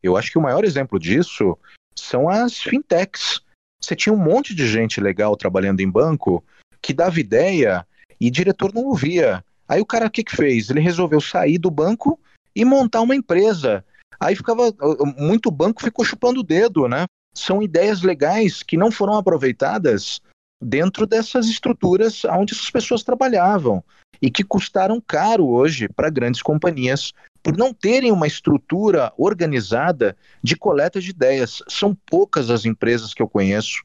Eu 0.03 0.17
acho 0.17 0.29
que 0.29 0.37
o 0.37 0.41
maior 0.41 0.65
exemplo 0.65 0.99
disso 0.99 1.57
são 1.95 2.27
as 2.27 2.59
fintechs. 2.59 3.41
Você 3.81 3.95
tinha 3.95 4.13
um 4.13 4.17
monte 4.17 4.53
de 4.53 4.67
gente 4.67 4.99
legal 4.99 5.35
trabalhando 5.37 5.79
em 5.79 5.89
banco 5.89 6.43
que 6.81 6.93
dava 6.93 7.19
ideia 7.19 7.87
e 8.19 8.29
diretor 8.29 8.73
não 8.73 8.83
ouvia. 8.83 9.43
Aí 9.67 9.79
o 9.79 9.85
cara 9.85 10.07
o 10.07 10.11
que, 10.11 10.23
que 10.23 10.35
fez? 10.35 10.69
Ele 10.69 10.81
resolveu 10.81 11.21
sair 11.21 11.57
do 11.57 11.71
banco 11.71 12.19
e 12.53 12.65
montar 12.65 13.01
uma 13.01 13.15
empresa. 13.15 13.83
Aí 14.19 14.35
ficava. 14.35 14.73
Muito 15.17 15.49
banco 15.49 15.81
ficou 15.81 16.03
chupando 16.03 16.41
o 16.41 16.43
dedo, 16.43 16.87
né? 16.87 17.05
São 17.35 17.63
ideias 17.63 18.01
legais 18.01 18.61
que 18.61 18.77
não 18.77 18.91
foram 18.91 19.15
aproveitadas 19.15 20.21
dentro 20.61 21.05
dessas 21.05 21.47
estruturas 21.47 22.23
onde 22.25 22.53
essas 22.53 22.69
pessoas 22.69 23.03
trabalhavam 23.03 23.83
e 24.21 24.31
que 24.31 24.43
custaram 24.43 25.01
caro 25.01 25.47
hoje 25.47 25.89
para 25.89 26.09
grandes 26.09 26.41
companhias 26.41 27.13
por 27.43 27.57
não 27.57 27.73
terem 27.73 28.11
uma 28.11 28.25
estrutura 28.25 29.11
organizada 29.17 30.15
de 30.41 30.55
coleta 30.55 31.01
de 31.01 31.09
ideias. 31.09 31.61
São 31.67 31.93
poucas 32.09 32.49
as 32.49 32.65
empresas 32.65 33.13
que 33.13 33.21
eu 33.21 33.27
conheço 33.27 33.83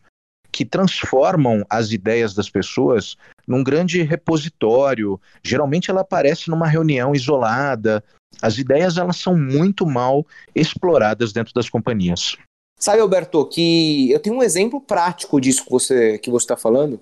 que 0.50 0.64
transformam 0.64 1.64
as 1.68 1.92
ideias 1.92 2.34
das 2.34 2.48
pessoas 2.48 3.16
num 3.46 3.62
grande 3.62 4.02
repositório. 4.02 5.20
Geralmente 5.42 5.90
ela 5.90 6.00
aparece 6.00 6.48
numa 6.48 6.66
reunião 6.66 7.14
isolada. 7.14 8.02
As 8.40 8.58
ideias 8.58 8.96
elas 8.96 9.16
são 9.16 9.36
muito 9.36 9.84
mal 9.84 10.26
exploradas 10.54 11.32
dentro 11.32 11.52
das 11.52 11.68
companhias. 11.68 12.36
Sabe, 12.78 13.00
Alberto, 13.00 13.44
que 13.46 14.10
eu 14.12 14.20
tenho 14.20 14.36
um 14.36 14.42
exemplo 14.42 14.80
prático 14.80 15.40
disso 15.40 15.64
que 15.64 15.70
você 15.70 16.18
que 16.18 16.30
você 16.30 16.44
está 16.44 16.56
falando. 16.56 17.00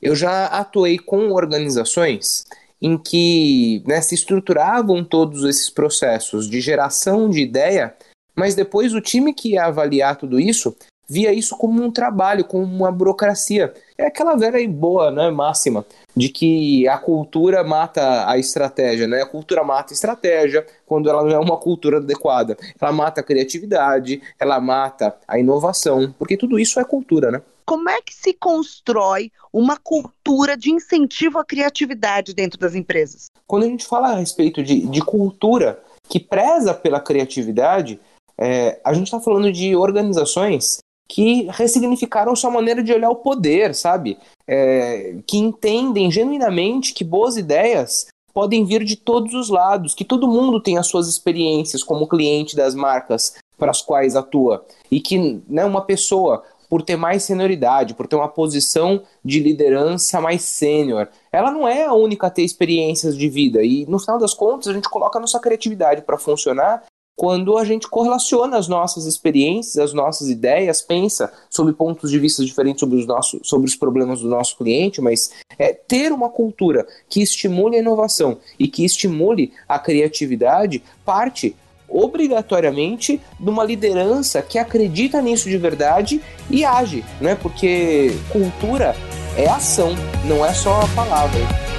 Eu 0.00 0.16
já 0.16 0.46
atuei 0.46 0.98
com 0.98 1.30
organizações 1.30 2.46
em 2.80 2.96
que 2.96 3.82
né, 3.86 4.00
se 4.00 4.14
estruturavam 4.14 5.04
todos 5.04 5.44
esses 5.44 5.68
processos 5.68 6.48
de 6.48 6.60
geração 6.60 7.28
de 7.28 7.40
ideia, 7.40 7.94
mas 8.34 8.54
depois 8.54 8.94
o 8.94 9.00
time 9.00 9.34
que 9.34 9.50
ia 9.50 9.64
avaliar 9.64 10.16
tudo 10.16 10.40
isso 10.40 10.74
via 11.10 11.32
isso 11.32 11.56
como 11.56 11.82
um 11.82 11.90
trabalho, 11.90 12.44
como 12.44 12.64
uma 12.64 12.92
burocracia. 12.92 13.74
É 13.98 14.06
aquela 14.06 14.36
velha 14.36 14.60
e 14.60 14.68
boa 14.68 15.10
né, 15.10 15.28
máxima 15.28 15.84
de 16.16 16.28
que 16.28 16.86
a 16.86 16.96
cultura 16.96 17.64
mata 17.64 18.30
a 18.30 18.38
estratégia, 18.38 19.08
né? 19.08 19.22
A 19.22 19.26
cultura 19.26 19.64
mata 19.64 19.92
a 19.92 19.94
estratégia 19.94 20.64
quando 20.86 21.10
ela 21.10 21.24
não 21.24 21.32
é 21.32 21.38
uma 21.38 21.56
cultura 21.56 21.96
adequada. 21.96 22.56
Ela 22.80 22.92
mata 22.92 23.20
a 23.20 23.24
criatividade, 23.24 24.22
ela 24.38 24.60
mata 24.60 25.16
a 25.26 25.36
inovação, 25.36 26.14
porque 26.16 26.36
tudo 26.36 26.60
isso 26.60 26.78
é 26.78 26.84
cultura, 26.84 27.32
né? 27.32 27.42
Como 27.70 27.88
é 27.88 28.02
que 28.02 28.12
se 28.12 28.32
constrói 28.32 29.30
uma 29.52 29.76
cultura 29.76 30.56
de 30.56 30.72
incentivo 30.72 31.38
à 31.38 31.44
criatividade 31.44 32.34
dentro 32.34 32.58
das 32.58 32.74
empresas? 32.74 33.26
Quando 33.46 33.62
a 33.62 33.68
gente 33.68 33.86
fala 33.86 34.08
a 34.08 34.16
respeito 34.16 34.60
de, 34.60 34.88
de 34.88 35.00
cultura 35.00 35.80
que 36.08 36.18
preza 36.18 36.74
pela 36.74 36.98
criatividade, 36.98 38.00
é, 38.36 38.80
a 38.84 38.92
gente 38.92 39.04
está 39.04 39.20
falando 39.20 39.52
de 39.52 39.76
organizações 39.76 40.78
que 41.08 41.46
ressignificaram 41.52 42.34
sua 42.34 42.50
maneira 42.50 42.82
de 42.82 42.92
olhar 42.92 43.10
o 43.10 43.14
poder, 43.14 43.72
sabe? 43.72 44.18
É, 44.48 45.18
que 45.24 45.38
entendem 45.38 46.10
genuinamente 46.10 46.92
que 46.92 47.04
boas 47.04 47.36
ideias 47.36 48.08
podem 48.34 48.64
vir 48.64 48.82
de 48.82 48.96
todos 48.96 49.32
os 49.32 49.48
lados, 49.48 49.94
que 49.94 50.04
todo 50.04 50.26
mundo 50.26 50.60
tem 50.60 50.76
as 50.76 50.88
suas 50.88 51.06
experiências 51.06 51.84
como 51.84 52.08
cliente 52.08 52.56
das 52.56 52.74
marcas 52.74 53.36
para 53.56 53.70
as 53.70 53.80
quais 53.80 54.16
atua 54.16 54.66
e 54.90 54.98
que 54.98 55.40
né, 55.48 55.64
uma 55.64 55.82
pessoa 55.82 56.42
por 56.70 56.82
ter 56.82 56.96
mais 56.96 57.24
senioridade, 57.24 57.94
por 57.94 58.06
ter 58.06 58.14
uma 58.14 58.28
posição 58.28 59.02
de 59.24 59.40
liderança 59.40 60.20
mais 60.20 60.42
sênior, 60.42 61.08
ela 61.32 61.50
não 61.50 61.66
é 61.66 61.84
a 61.84 61.92
única 61.92 62.28
a 62.28 62.30
ter 62.30 62.42
experiências 62.42 63.18
de 63.18 63.28
vida. 63.28 63.60
E 63.64 63.84
no 63.86 63.98
final 63.98 64.20
das 64.20 64.32
contas 64.32 64.68
a 64.68 64.72
gente 64.72 64.88
coloca 64.88 65.18
a 65.18 65.20
nossa 65.20 65.40
criatividade 65.40 66.02
para 66.02 66.16
funcionar 66.16 66.84
quando 67.20 67.58
a 67.58 67.64
gente 67.66 67.86
correlaciona 67.86 68.56
as 68.56 68.66
nossas 68.66 69.04
experiências, 69.04 69.76
as 69.76 69.92
nossas 69.92 70.30
ideias, 70.30 70.80
pensa 70.80 71.30
sobre 71.50 71.74
pontos 71.74 72.10
de 72.10 72.18
vista 72.18 72.42
diferentes 72.42 72.80
sobre 72.80 72.96
os, 72.96 73.06
nossos, 73.06 73.46
sobre 73.46 73.68
os 73.68 73.76
problemas 73.76 74.22
do 74.22 74.28
nosso 74.28 74.56
cliente, 74.56 75.02
mas 75.02 75.30
é 75.58 75.74
ter 75.74 76.12
uma 76.12 76.30
cultura 76.30 76.86
que 77.10 77.20
estimule 77.20 77.76
a 77.76 77.80
inovação 77.80 78.38
e 78.58 78.66
que 78.66 78.86
estimule 78.86 79.52
a 79.68 79.78
criatividade 79.78 80.82
parte 81.04 81.54
obrigatoriamente 81.90 83.20
de 83.38 83.50
uma 83.50 83.64
liderança 83.64 84.40
que 84.40 84.58
acredita 84.58 85.20
nisso 85.20 85.48
de 85.48 85.56
verdade 85.56 86.20
e 86.48 86.64
age, 86.64 87.04
né? 87.20 87.34
Porque 87.34 88.12
cultura 88.30 88.94
é 89.36 89.48
ação, 89.48 89.94
não 90.24 90.44
é 90.44 90.54
só 90.54 90.80
a 90.80 90.88
palavra. 90.88 91.70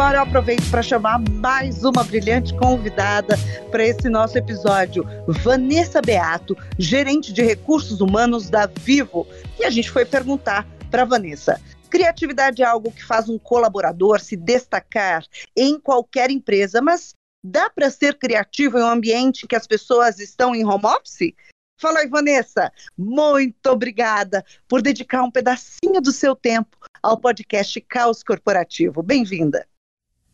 agora 0.00 0.18
eu 0.18 0.22
aproveito 0.22 0.70
para 0.70 0.82
chamar 0.82 1.20
mais 1.30 1.84
uma 1.84 2.02
brilhante 2.04 2.54
convidada 2.54 3.38
para 3.70 3.86
esse 3.86 4.08
nosso 4.08 4.36
episódio, 4.36 5.06
Vanessa 5.28 6.02
Beato, 6.02 6.56
gerente 6.78 7.32
de 7.32 7.42
recursos 7.42 8.00
humanos 8.00 8.50
da 8.50 8.66
Vivo. 8.66 9.26
E 9.58 9.64
a 9.64 9.70
gente 9.70 9.90
foi 9.90 10.04
perguntar 10.04 10.66
para 10.90 11.04
Vanessa. 11.04 11.60
Criatividade 11.88 12.62
é 12.62 12.66
algo 12.66 12.90
que 12.90 13.04
faz 13.04 13.28
um 13.28 13.38
colaborador 13.38 14.20
se 14.20 14.36
destacar 14.36 15.24
em 15.56 15.78
qualquer 15.78 16.30
empresa, 16.30 16.82
mas 16.82 17.14
dá 17.44 17.70
para 17.70 17.90
ser 17.90 18.18
criativo 18.18 18.78
em 18.78 18.82
um 18.82 18.88
ambiente 18.88 19.46
que 19.46 19.56
as 19.56 19.66
pessoas 19.66 20.18
estão 20.18 20.54
em 20.54 20.64
home 20.64 20.86
office? 20.86 21.32
Fala 21.80 22.00
aí, 22.00 22.08
Vanessa. 22.08 22.72
Muito 22.98 23.66
obrigada 23.70 24.44
por 24.68 24.82
dedicar 24.82 25.22
um 25.22 25.30
pedacinho 25.30 26.00
do 26.02 26.12
seu 26.12 26.34
tempo 26.34 26.76
ao 27.02 27.18
podcast 27.18 27.80
Caos 27.82 28.22
Corporativo. 28.22 29.02
Bem-vinda. 29.02 29.66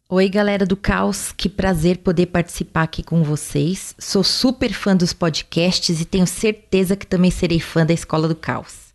Oi, 0.09 0.29
galera 0.29 0.65
do 0.65 0.77
Caos, 0.77 1.33
que 1.33 1.49
prazer 1.49 1.99
poder 1.99 2.27
participar 2.27 2.85
aqui 2.85 3.03
com 3.03 3.25
vocês. 3.25 3.93
Sou 3.99 4.23
super 4.23 4.73
fã 4.73 4.95
dos 4.95 5.13
podcasts 5.13 6.01
e 6.01 6.05
tenho 6.05 6.29
certeza 6.29 6.95
que 6.95 7.05
também 7.05 7.29
serei 7.29 7.59
fã 7.59 7.85
da 7.85 7.93
Escola 7.93 8.29
do 8.29 8.37
Caos. 8.37 8.95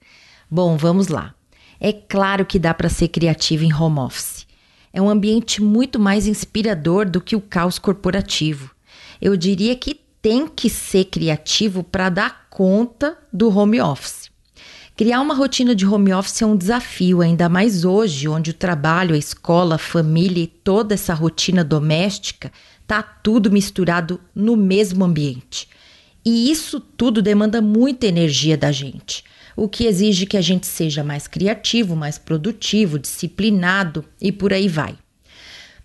Bom, 0.50 0.78
vamos 0.78 1.10
lá. 1.10 1.36
É 1.82 1.92
claro 1.92 2.46
que 2.46 2.58
dá 2.58 2.74
para 2.74 2.88
ser 2.88 3.10
criativo 3.10 3.66
em 3.66 3.74
home 3.74 4.00
office. 4.00 4.48
É 4.94 5.02
um 5.02 5.10
ambiente 5.10 5.62
muito 5.62 6.00
mais 6.00 6.28
inspirador 6.28 7.10
do 7.10 7.20
que 7.20 7.36
o 7.36 7.42
caos 7.42 7.78
corporativo. 7.78 8.72
Eu 9.22 9.36
diria 9.36 9.76
que 9.76 10.00
tem 10.22 10.48
que 10.48 10.70
ser 10.70 11.04
criativo 11.04 11.84
para 11.84 12.08
dar 12.08 12.48
conta 12.50 13.18
do 13.34 13.54
home 13.54 13.82
office. 13.82 14.31
Criar 14.96 15.22
uma 15.22 15.34
rotina 15.34 15.74
de 15.74 15.86
home 15.86 16.14
office 16.14 16.42
é 16.42 16.46
um 16.46 16.56
desafio, 16.56 17.22
ainda 17.22 17.48
mais 17.48 17.86
hoje, 17.86 18.28
onde 18.28 18.52
o 18.52 18.54
trabalho, 18.54 19.16
a 19.16 19.18
escola, 19.18 19.76
a 19.76 19.80
família 19.80 20.44
e 20.44 20.48
toda 20.48 20.94
essa 20.94 21.14
rotina 21.14 21.64
doméstica 21.64 22.52
tá 22.86 23.02
tudo 23.02 23.50
misturado 23.50 24.20
no 24.36 24.56
mesmo 24.58 25.06
ambiente. 25.06 25.68
E 26.24 26.52
isso 26.52 26.80
tudo 26.80 27.22
demanda 27.22 27.62
muita 27.62 28.06
energia 28.06 28.58
da 28.58 28.72
gente, 28.72 29.24
o 29.56 29.68
que 29.68 29.86
exige 29.86 30.26
que 30.26 30.38
a 30.38 30.42
gente 30.42 30.68
seja 30.68 31.04
mais 31.04 31.28
criativo, 31.28 31.96
mais 31.96 32.20
produtivo, 32.20 33.00
disciplinado 33.00 34.06
e 34.20 34.32
por 34.32 34.54
aí 34.54 34.68
vai. 34.68 34.96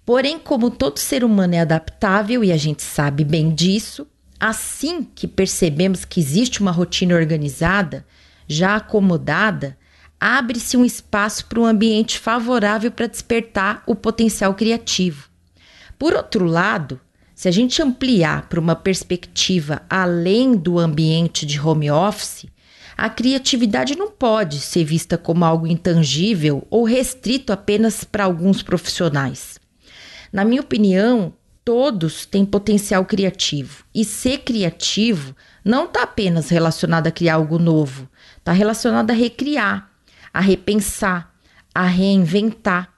Porém, 0.05 0.39
como 0.39 0.71
todo 0.71 0.99
ser 0.99 1.25
humano 1.25 1.55
é 1.55 1.61
adaptável 1.61 2.45
e 2.45 2.53
a 2.53 2.57
gente 2.57 2.83
sabe 2.83 3.25
bem 3.25 3.55
disso, 3.55 4.07
assim 4.39 5.03
que 5.03 5.27
percebemos 5.27 6.05
que 6.05 6.21
existe 6.21 6.61
uma 6.61 6.71
rotina 6.71 7.15
organizada, 7.15 8.05
já 8.49 8.77
acomodada, 8.77 9.77
abre-se 10.21 10.77
um 10.77 10.85
espaço 10.85 11.47
para 11.47 11.61
um 11.61 11.67
ambiente 11.67 12.19
favorável 12.19 12.91
para 12.91 13.07
despertar 13.07 13.83
o 13.87 13.95
potencial 13.95 14.55
criativo. 14.55 15.29
Por 15.99 16.15
outro 16.15 16.45
lado, 16.45 17.01
se 17.35 17.49
a 17.49 17.51
gente 17.51 17.83
ampliar 17.83 18.49
para 18.49 18.61
uma 18.61 18.75
perspectiva 18.75 19.83
além 19.91 20.57
do 20.57 20.79
ambiente 20.79 21.45
de 21.45 21.61
home 21.61 21.91
office, 21.91 22.47
a 22.97 23.11
criatividade 23.11 23.95
não 23.95 24.11
pode 24.11 24.59
ser 24.59 24.85
vista 24.85 25.19
como 25.19 25.45
algo 25.45 25.67
intangível 25.67 26.67
ou 26.71 26.85
restrito 26.85 27.53
apenas 27.53 28.05
para 28.05 28.25
alguns 28.25 28.63
profissionais. 28.63 29.61
Na 30.33 30.45
minha 30.47 30.63
opinião, 30.63 31.35
todos 31.63 32.25
têm 32.25 32.45
potencial 32.45 33.05
criativo. 33.05 33.85
E 33.95 34.05
ser 34.05 34.39
criativo 34.39 35.37
não 35.65 35.85
está 35.85 36.05
apenas 36.05 36.49
relacionado 36.49 37.09
a 37.09 37.11
criar 37.11 37.35
algo 37.35 37.59
novo, 37.59 38.09
está 38.47 38.53
relacionado 38.53 39.11
a 39.11 39.15
recriar, 39.15 39.91
a 40.33 40.41
repensar, 40.41 41.35
a 41.75 41.85
reinventar. 41.85 42.95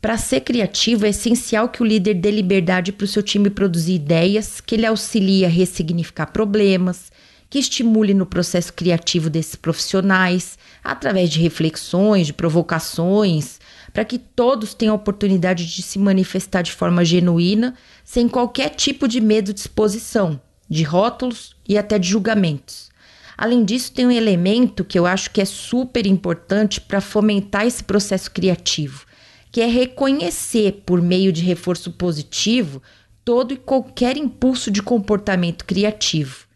Para 0.00 0.18
ser 0.18 0.40
criativo, 0.40 1.06
é 1.06 1.10
essencial 1.10 1.68
que 1.68 1.80
o 1.80 1.86
líder 1.86 2.14
dê 2.14 2.32
liberdade 2.32 2.90
para 2.90 3.04
o 3.04 3.08
seu 3.08 3.22
time 3.22 3.48
produzir 3.48 3.94
ideias, 3.94 4.60
que 4.60 4.74
ele 4.74 4.84
auxilie 4.84 5.44
a 5.44 5.48
ressignificar 5.48 6.26
problemas, 6.32 7.12
que 7.48 7.60
estimule 7.60 8.12
no 8.12 8.26
processo 8.26 8.72
criativo 8.72 9.30
desses 9.30 9.54
profissionais, 9.54 10.58
através 10.82 11.30
de 11.30 11.38
reflexões, 11.38 12.26
de 12.26 12.32
provocações, 12.32 13.60
para 13.92 14.04
que 14.04 14.18
todos 14.18 14.74
tenham 14.74 14.94
a 14.94 14.96
oportunidade 14.96 15.64
de 15.64 15.80
se 15.80 15.96
manifestar 15.96 16.62
de 16.62 16.72
forma 16.72 17.04
genuína, 17.04 17.76
sem 18.04 18.26
qualquer 18.26 18.70
tipo 18.70 19.06
de 19.06 19.20
medo 19.20 19.54
de 19.54 19.60
exposição, 19.60 20.40
de 20.68 20.82
rótulos 20.82 21.54
e 21.68 21.78
até 21.78 22.00
de 22.00 22.08
julgamentos. 22.08 22.90
Além 23.36 23.64
disso, 23.64 23.92
tem 23.92 24.06
um 24.06 24.10
elemento 24.10 24.84
que 24.84 24.98
eu 24.98 25.06
acho 25.06 25.30
que 25.30 25.40
é 25.40 25.44
super 25.44 26.06
importante 26.06 26.80
para 26.80 27.00
fomentar 27.00 27.66
esse 27.66 27.82
processo 27.82 28.30
criativo, 28.30 29.06
que 29.50 29.60
é 29.60 29.66
reconhecer, 29.66 30.82
por 30.86 31.00
meio 31.00 31.32
de 31.32 31.42
reforço 31.42 31.92
positivo, 31.92 32.82
todo 33.24 33.52
e 33.52 33.56
qualquer 33.56 34.16
impulso 34.16 34.70
de 34.70 34.82
comportamento 34.82 35.64
criativo, 35.64 36.46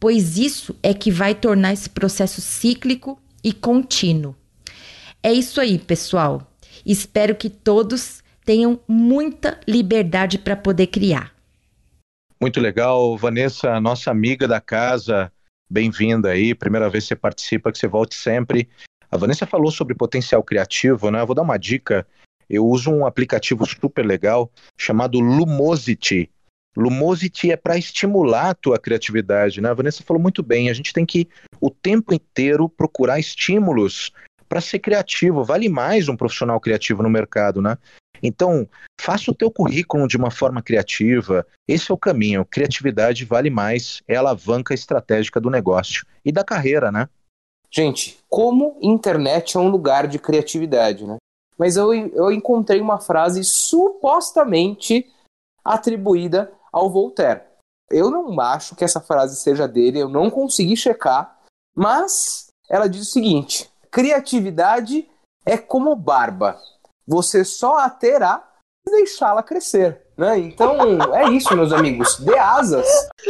pois 0.00 0.38
isso 0.38 0.74
é 0.82 0.92
que 0.94 1.10
vai 1.10 1.34
tornar 1.34 1.72
esse 1.72 1.88
processo 1.88 2.40
cíclico 2.40 3.20
e 3.42 3.52
contínuo. 3.52 4.34
É 5.22 5.32
isso 5.32 5.60
aí, 5.60 5.78
pessoal. 5.78 6.50
Espero 6.84 7.34
que 7.34 7.48
todos 7.48 8.22
tenham 8.44 8.78
muita 8.86 9.58
liberdade 9.66 10.38
para 10.38 10.56
poder 10.56 10.88
criar. 10.88 11.32
Muito 12.40 12.60
legal, 12.60 13.16
Vanessa, 13.16 13.80
nossa 13.80 14.10
amiga 14.10 14.46
da 14.46 14.60
casa, 14.60 15.32
bem-vinda 15.74 16.30
aí. 16.30 16.54
Primeira 16.54 16.88
vez 16.88 17.02
que 17.04 17.08
você 17.08 17.16
participa, 17.16 17.72
que 17.72 17.78
você 17.78 17.88
volte 17.88 18.14
sempre. 18.14 18.68
A 19.10 19.16
Vanessa 19.16 19.44
falou 19.44 19.72
sobre 19.72 19.92
potencial 19.92 20.40
criativo, 20.40 21.10
né? 21.10 21.20
Eu 21.20 21.26
vou 21.26 21.34
dar 21.34 21.42
uma 21.42 21.58
dica. 21.58 22.06
Eu 22.48 22.64
uso 22.64 22.92
um 22.92 23.04
aplicativo 23.04 23.66
super 23.66 24.06
legal 24.06 24.48
chamado 24.78 25.18
Lumosity. 25.18 26.30
Lumosity 26.76 27.50
é 27.50 27.56
para 27.56 27.76
estimular 27.76 28.50
a 28.50 28.54
tua 28.54 28.78
criatividade, 28.78 29.60
né? 29.60 29.70
A 29.70 29.74
Vanessa 29.74 30.04
falou 30.04 30.22
muito 30.22 30.44
bem. 30.44 30.70
A 30.70 30.72
gente 30.72 30.92
tem 30.92 31.04
que 31.04 31.28
o 31.60 31.70
tempo 31.70 32.14
inteiro 32.14 32.68
procurar 32.68 33.18
estímulos 33.18 34.12
para 34.48 34.60
ser 34.60 34.78
criativo. 34.78 35.42
Vale 35.42 35.68
mais 35.68 36.08
um 36.08 36.16
profissional 36.16 36.60
criativo 36.60 37.02
no 37.02 37.10
mercado, 37.10 37.60
né? 37.60 37.76
Então, 38.26 38.66
faça 38.98 39.30
o 39.30 39.34
teu 39.34 39.50
currículo 39.50 40.08
de 40.08 40.16
uma 40.16 40.30
forma 40.30 40.62
criativa. 40.62 41.46
Esse 41.68 41.90
é 41.90 41.94
o 41.94 41.98
caminho. 41.98 42.46
Criatividade 42.46 43.26
vale 43.26 43.50
mais, 43.50 44.02
é 44.08 44.16
a 44.16 44.20
alavanca 44.20 44.72
estratégica 44.72 45.38
do 45.38 45.50
negócio 45.50 46.06
e 46.24 46.32
da 46.32 46.42
carreira, 46.42 46.90
né? 46.90 47.06
Gente, 47.70 48.18
como 48.30 48.78
internet 48.80 49.58
é 49.58 49.60
um 49.60 49.68
lugar 49.68 50.08
de 50.08 50.18
criatividade, 50.18 51.06
né? 51.06 51.18
Mas 51.58 51.76
eu, 51.76 51.92
eu 51.92 52.32
encontrei 52.32 52.80
uma 52.80 52.98
frase 52.98 53.44
supostamente 53.44 55.06
atribuída 55.62 56.50
ao 56.72 56.90
Voltaire. 56.90 57.42
Eu 57.90 58.10
não 58.10 58.40
acho 58.40 58.74
que 58.74 58.84
essa 58.84 59.02
frase 59.02 59.36
seja 59.36 59.68
dele, 59.68 59.98
eu 59.98 60.08
não 60.08 60.30
consegui 60.30 60.76
checar, 60.76 61.38
mas 61.76 62.46
ela 62.70 62.88
diz 62.88 63.02
o 63.02 63.12
seguinte: 63.12 63.70
Criatividade 63.90 65.06
é 65.44 65.58
como 65.58 65.94
barba. 65.94 66.58
Você 67.06 67.44
só 67.44 67.78
a 67.78 67.90
terá 67.90 68.42
se 68.86 68.94
deixá-la 68.94 69.42
crescer. 69.42 70.04
Né? 70.16 70.38
Então, 70.38 70.76
é 71.14 71.30
isso, 71.30 71.56
meus 71.56 71.72
amigos. 71.72 72.20
Dê 72.20 72.38
asas 72.38 72.86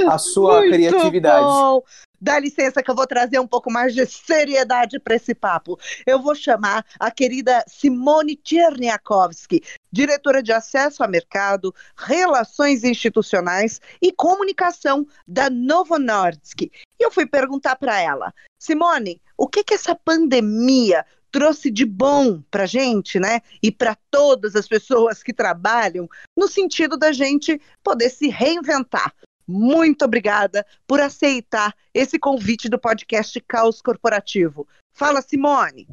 à 0.07 0.19
sua 0.19 0.61
Muito 0.61 0.75
criatividade. 0.75 1.45
Bom. 1.45 1.83
Dá 2.21 2.39
licença 2.39 2.83
que 2.83 2.91
eu 2.91 2.95
vou 2.95 3.07
trazer 3.07 3.39
um 3.39 3.47
pouco 3.47 3.71
mais 3.71 3.95
de 3.95 4.07
seriedade 4.07 4.99
para 4.99 5.15
esse 5.15 5.35
papo. 5.35 5.79
Eu 6.07 6.23
vou 6.23 6.35
chamar 6.35 6.85
a 6.99 7.11
querida 7.11 7.63
Simone 7.67 8.37
Tcherniakowski, 8.37 9.63
diretora 9.93 10.43
de 10.43 10.51
acesso 10.51 11.05
a 11.05 11.09
mercado, 11.09 11.75
relações 11.97 12.83
institucionais 12.83 13.79
e 14.01 14.11
comunicação 14.11 15.07
da 15.29 15.51
Novo 15.51 15.99
Nordisk. 15.99 16.63
E 16.63 16.71
eu 16.99 17.11
fui 17.11 17.27
perguntar 17.27 17.77
para 17.77 18.01
ela, 18.01 18.33
Simone, 18.59 19.21
o 19.37 19.47
que 19.47 19.63
que 19.63 19.75
essa 19.75 19.95
pandemia 19.95 21.05
trouxe 21.35 21.69
de 21.69 21.85
bom 21.85 22.41
para 22.49 22.65
gente, 22.65 23.19
né? 23.19 23.41
E 23.61 23.73
para 23.73 23.97
todas 24.09 24.55
as 24.55 24.69
pessoas 24.69 25.21
que 25.21 25.33
trabalham, 25.33 26.09
no 26.37 26.47
sentido 26.47 26.97
da 26.97 27.11
gente 27.11 27.61
poder 27.83 28.09
se 28.09 28.29
reinventar. 28.29 29.13
Muito 29.45 30.05
obrigada 30.05 30.65
por 30.87 31.01
aceitar 31.01 31.75
esse 31.93 32.21
convite 32.21 32.69
do 32.69 32.79
podcast 32.79 33.41
Caos 33.49 33.83
Corporativo. 33.83 34.65
Fala, 34.97 35.21
Simone. 35.21 35.89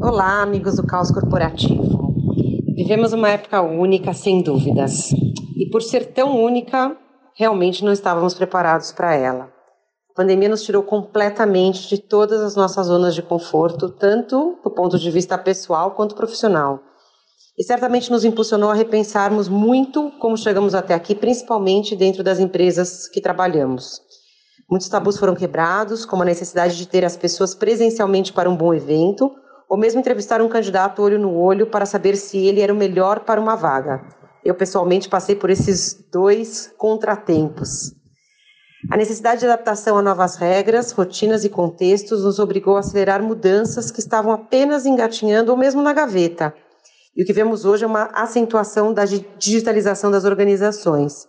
Olá, 0.00 0.42
amigos 0.42 0.74
do 0.74 0.84
Caos 0.84 1.12
Corporativo. 1.12 2.12
Vivemos 2.74 3.12
uma 3.12 3.28
época 3.28 3.62
única, 3.62 4.12
sem 4.12 4.42
dúvidas. 4.42 5.12
E 5.56 5.70
por 5.70 5.80
ser 5.80 6.06
tão 6.06 6.36
única, 6.36 6.96
realmente 7.36 7.84
não 7.84 7.92
estávamos 7.92 8.34
preparados 8.34 8.90
para 8.90 9.14
ela. 9.14 9.59
A 10.10 10.22
pandemia 10.22 10.48
nos 10.48 10.64
tirou 10.64 10.82
completamente 10.82 11.88
de 11.88 11.96
todas 11.96 12.40
as 12.40 12.56
nossas 12.56 12.88
zonas 12.88 13.14
de 13.14 13.22
conforto, 13.22 13.88
tanto 13.88 14.58
do 14.62 14.70
ponto 14.70 14.98
de 14.98 15.10
vista 15.10 15.38
pessoal 15.38 15.92
quanto 15.92 16.16
profissional. 16.16 16.80
E 17.56 17.62
certamente 17.62 18.10
nos 18.10 18.24
impulsionou 18.24 18.70
a 18.70 18.74
repensarmos 18.74 19.48
muito 19.48 20.10
como 20.18 20.36
chegamos 20.36 20.74
até 20.74 20.94
aqui, 20.94 21.14
principalmente 21.14 21.94
dentro 21.94 22.24
das 22.24 22.40
empresas 22.40 23.06
que 23.06 23.20
trabalhamos. 23.20 24.00
Muitos 24.68 24.88
tabus 24.88 25.16
foram 25.16 25.34
quebrados, 25.34 26.04
como 26.04 26.22
a 26.22 26.26
necessidade 26.26 26.76
de 26.76 26.88
ter 26.88 27.04
as 27.04 27.16
pessoas 27.16 27.54
presencialmente 27.54 28.32
para 28.32 28.50
um 28.50 28.56
bom 28.56 28.74
evento, 28.74 29.30
ou 29.68 29.78
mesmo 29.78 30.00
entrevistar 30.00 30.42
um 30.42 30.48
candidato 30.48 31.02
olho 31.02 31.20
no 31.20 31.36
olho 31.36 31.68
para 31.68 31.86
saber 31.86 32.16
se 32.16 32.36
ele 32.36 32.60
era 32.60 32.72
o 32.72 32.76
melhor 32.76 33.20
para 33.20 33.40
uma 33.40 33.54
vaga. 33.54 34.02
Eu 34.44 34.56
pessoalmente 34.56 35.08
passei 35.08 35.36
por 35.36 35.50
esses 35.50 35.94
dois 36.10 36.72
contratempos. 36.76 37.99
A 38.88 38.96
necessidade 38.96 39.40
de 39.40 39.46
adaptação 39.46 39.98
a 39.98 40.02
novas 40.02 40.36
regras, 40.36 40.90
rotinas 40.90 41.44
e 41.44 41.50
contextos 41.50 42.24
nos 42.24 42.38
obrigou 42.38 42.76
a 42.76 42.80
acelerar 42.80 43.22
mudanças 43.22 43.90
que 43.90 44.00
estavam 44.00 44.32
apenas 44.32 44.86
engatinhando 44.86 45.52
ou 45.52 45.58
mesmo 45.58 45.82
na 45.82 45.92
gaveta. 45.92 46.54
E 47.14 47.22
o 47.22 47.26
que 47.26 47.32
vemos 47.32 47.66
hoje 47.66 47.84
é 47.84 47.86
uma 47.86 48.04
acentuação 48.04 48.94
da 48.94 49.04
digitalização 49.04 50.10
das 50.10 50.24
organizações, 50.24 51.28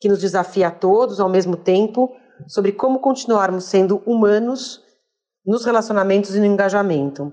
que 0.00 0.08
nos 0.08 0.18
desafia 0.18 0.68
a 0.68 0.70
todos 0.70 1.20
ao 1.20 1.28
mesmo 1.28 1.56
tempo 1.56 2.10
sobre 2.48 2.72
como 2.72 2.98
continuarmos 2.98 3.64
sendo 3.64 4.02
humanos 4.04 4.80
nos 5.46 5.64
relacionamentos 5.64 6.34
e 6.34 6.40
no 6.40 6.46
engajamento. 6.46 7.32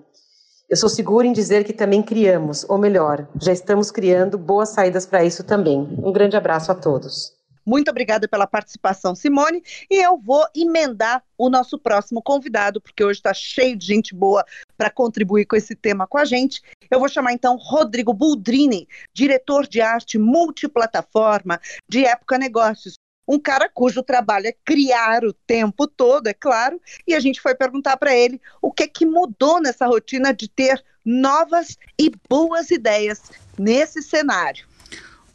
Eu 0.70 0.78
sou 0.78 0.90
segura 0.90 1.26
em 1.26 1.32
dizer 1.32 1.64
que 1.64 1.74
também 1.74 2.04
criamos, 2.04 2.66
ou 2.70 2.78
melhor, 2.78 3.28
já 3.42 3.54
estamos 3.54 3.90
criando 3.90 4.38
boas 4.38 4.70
saídas 4.70 5.06
para 5.06 5.24
isso 5.24 5.44
também. 5.44 5.80
Um 6.04 6.12
grande 6.12 6.36
abraço 6.36 6.72
a 6.72 6.76
todos. 6.76 7.37
Muito 7.68 7.92
obrigada 7.92 8.30
pela 8.30 8.48
participação, 8.48 9.14
Simone. 9.14 9.62
E 9.92 10.02
eu 10.02 10.18
vou 10.18 10.48
emendar 10.56 11.22
o 11.38 11.50
nosso 11.50 11.78
próximo 11.78 12.22
convidado, 12.22 12.80
porque 12.80 13.04
hoje 13.04 13.20
está 13.20 13.34
cheio 13.34 13.76
de 13.76 13.86
gente 13.86 14.16
boa 14.16 14.46
para 14.78 14.90
contribuir 14.90 15.46
com 15.46 15.58
esse 15.58 15.76
tema 15.76 16.08
com 16.08 16.18
a 16.18 16.24
gente. 16.24 16.62
Eu 16.90 16.98
vou 16.98 17.10
chamar 17.10 17.34
então 17.34 17.58
Rodrigo 17.58 18.14
Buldrini, 18.14 18.88
diretor 19.14 19.68
de 19.68 19.82
arte 19.82 20.18
multiplataforma 20.18 21.60
de 21.90 22.06
Época 22.06 22.38
Negócios. 22.38 22.94
Um 23.28 23.38
cara 23.38 23.70
cujo 23.70 24.02
trabalho 24.02 24.48
é 24.48 24.56
criar 24.64 25.26
o 25.26 25.34
tempo 25.34 25.86
todo, 25.86 26.28
é 26.28 26.34
claro, 26.34 26.82
e 27.06 27.14
a 27.14 27.20
gente 27.20 27.42
foi 27.42 27.54
perguntar 27.54 27.98
para 27.98 28.16
ele 28.16 28.40
o 28.62 28.72
que 28.72 28.84
é 28.84 28.88
que 28.88 29.06
mudou 29.06 29.60
nessa 29.60 29.86
rotina 29.86 30.34
de 30.34 30.48
ter 30.48 30.82
novas 31.04 31.78
e 32.00 32.10
boas 32.30 32.72
ideias 32.72 33.22
nesse 33.60 34.02
cenário. 34.02 34.67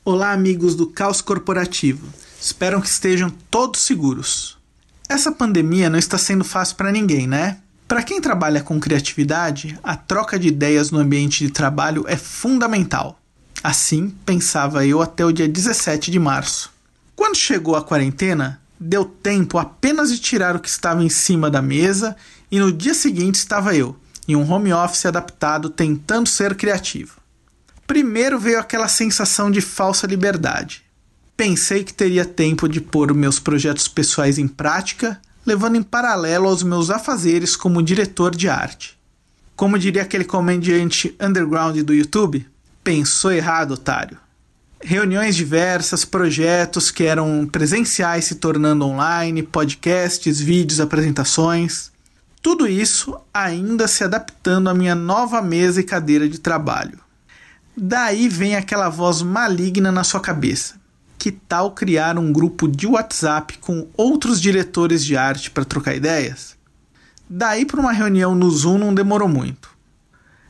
Olá, 0.05 0.33
amigos 0.33 0.75
do 0.75 0.89
Caos 0.89 1.21
Corporativo. 1.21 2.09
Espero 2.41 2.83
que 2.83 2.89
estejam 2.89 3.31
todos 3.49 3.83
seguros. 3.83 4.59
Essa 5.09 5.31
pandemia 5.31 5.89
não 5.89 5.97
está 5.97 6.19
sendo 6.19 6.43
fácil 6.43 6.75
para 6.75 6.91
ninguém, 6.91 7.29
né? 7.29 7.59
Para 7.87 8.03
quem 8.03 8.21
trabalha 8.21 8.61
com 8.61 8.81
criatividade, 8.81 9.79
a 9.81 9.95
troca 9.95 10.41
de 10.41 10.49
ideias 10.49 10.91
no 10.91 10.99
ambiente 10.99 11.47
de 11.47 11.53
trabalho 11.53 12.05
é 12.09 12.17
fundamental. 12.17 13.17
Assim, 13.63 14.13
pensava 14.27 14.85
eu 14.85 15.01
até 15.01 15.25
o 15.25 15.31
dia 15.31 15.49
17 15.49 16.11
de 16.11 16.19
março. 16.19 16.73
Quando 17.15 17.37
chegou 17.37 17.77
a 17.77 17.85
quarentena, 17.85 18.61
deu 18.81 19.05
tempo 19.05 19.57
apenas 19.57 20.11
de 20.11 20.19
tirar 20.19 20.57
o 20.57 20.61
que 20.61 20.69
estava 20.69 21.05
em 21.05 21.09
cima 21.09 21.49
da 21.49 21.63
mesa 21.63 22.17
e 22.51 22.59
no 22.59 22.73
dia 22.73 22.93
seguinte 22.93 23.37
estava 23.37 23.73
eu, 23.73 23.95
em 24.27 24.35
um 24.35 24.51
home 24.51 24.73
office 24.73 25.07
adaptado, 25.07 25.71
tentando 25.71 26.29
ser 26.29 26.57
criativo. 26.57 27.22
Primeiro 27.93 28.39
veio 28.39 28.59
aquela 28.59 28.89
sensação 28.89 29.51
de 29.51 29.61
falsa 29.61 30.07
liberdade. 30.07 30.83
Pensei 31.37 31.85
que 31.85 31.93
teria 31.93 32.25
tempo 32.25 32.67
de 32.67 32.81
pôr 32.81 33.13
meus 33.13 33.39
projetos 33.39 33.87
pessoais 33.87 34.39
em 34.39 34.49
prática, 34.49 35.21
levando 35.45 35.77
em 35.77 35.83
paralelo 35.83 36.49
aos 36.49 36.63
meus 36.63 36.89
afazeres 36.89 37.55
como 37.55 37.83
diretor 37.83 38.35
de 38.35 38.49
arte. 38.49 38.99
Como 39.55 39.79
diria 39.79 40.01
aquele 40.01 40.25
comediante 40.25 41.15
underground 41.21 41.77
do 41.81 41.93
YouTube, 41.93 42.49
pensou 42.83 43.31
errado, 43.31 43.73
otário. 43.73 44.17
reuniões 44.83 45.37
diversas, 45.37 46.03
projetos 46.03 46.91
que 46.91 47.05
eram 47.05 47.47
presenciais 47.47 48.25
se 48.25 48.37
tornando 48.37 48.87
online, 48.87 49.43
podcasts, 49.43 50.41
vídeos, 50.41 50.81
apresentações. 50.81 51.93
Tudo 52.41 52.67
isso 52.67 53.15
ainda 53.35 53.87
se 53.87 54.03
adaptando 54.03 54.71
à 54.71 54.75
minha 54.75 54.95
nova 54.95 55.43
mesa 55.43 55.83
e 55.83 55.85
cadeira 55.85 56.27
de 56.27 56.39
trabalho. 56.39 56.99
Daí 57.77 58.29
vem 58.29 58.55
aquela 58.55 58.89
voz 58.89 59.23
maligna 59.23 59.91
na 59.91 60.05
sua 60.05 60.21
cabeça. 60.21 60.81
Que 61.19 61.31
tal 61.31 61.73
criar 61.73 62.19
um 62.19 62.33
grupo 62.33 62.69
de 62.69 62.87
WhatsApp 62.87 63.59
com 63.59 63.89
outros 63.97 64.41
diretores 64.41 65.05
de 65.05 65.17
arte 65.17 65.51
para 65.51 65.65
trocar 65.65 65.95
ideias? 65.95 66.57
Daí 67.29 67.65
para 67.65 67.81
uma 67.81 67.93
reunião 67.93 68.35
no 68.35 68.51
Zoom 68.51 68.79
não 68.79 68.95
demorou 68.95 69.29
muito. 69.29 69.71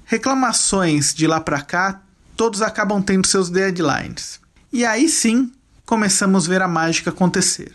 Reclamações 0.04 1.14
de 1.14 1.26
lá 1.26 1.40
para 1.40 1.60
cá 1.60 2.00
todos 2.36 2.62
acabam 2.62 3.00
tendo 3.00 3.26
seus 3.26 3.50
deadlines. 3.50 4.40
E 4.72 4.84
aí 4.84 5.08
sim 5.08 5.52
começamos 5.86 6.46
a 6.46 6.48
ver 6.48 6.62
a 6.62 6.68
mágica 6.68 7.10
acontecer. 7.10 7.72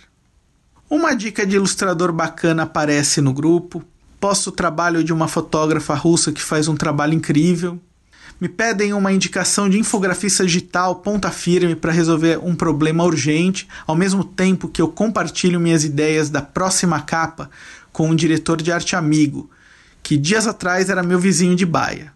Uma 0.90 1.16
dica 1.16 1.46
de 1.46 1.56
ilustrador 1.56 2.12
bacana 2.12 2.64
aparece 2.64 3.22
no 3.22 3.34
grupo, 3.34 3.84
posto 4.20 4.48
o 4.48 4.52
trabalho 4.52 5.04
de 5.04 5.14
uma 5.14 5.28
fotógrafa 5.28 5.94
russa 5.94 6.32
que 6.32 6.42
faz 6.42 6.68
um 6.68 6.76
trabalho 6.76 7.14
incrível, 7.14 7.80
me 8.40 8.48
pedem 8.48 8.94
uma 8.94 9.12
indicação 9.12 9.68
de 9.68 9.80
infografista 9.80 10.46
digital 10.46 10.98
ponta 10.98 11.32
firme 11.32 11.76
para 11.76 11.92
resolver 11.92 12.40
um 12.44 12.56
problema 12.56 13.04
urgente, 13.04 13.68
ao 13.86 13.96
mesmo 13.96 14.24
tempo 14.24 14.68
que 14.68 14.82
eu 14.82 14.88
compartilho 14.88 15.60
minhas 15.60 15.84
ideias 15.84 16.30
da 16.30 16.42
próxima 16.42 17.02
capa 17.02 17.50
com 17.92 18.10
um 18.10 18.16
diretor 18.16 18.62
de 18.62 18.72
arte 18.72 18.96
amigo, 18.96 19.50
que 20.04 20.16
dias 20.16 20.46
atrás 20.46 20.90
era 20.90 21.02
meu 21.02 21.20
vizinho 21.20 21.56
de 21.56 21.66
baia. 21.66 22.14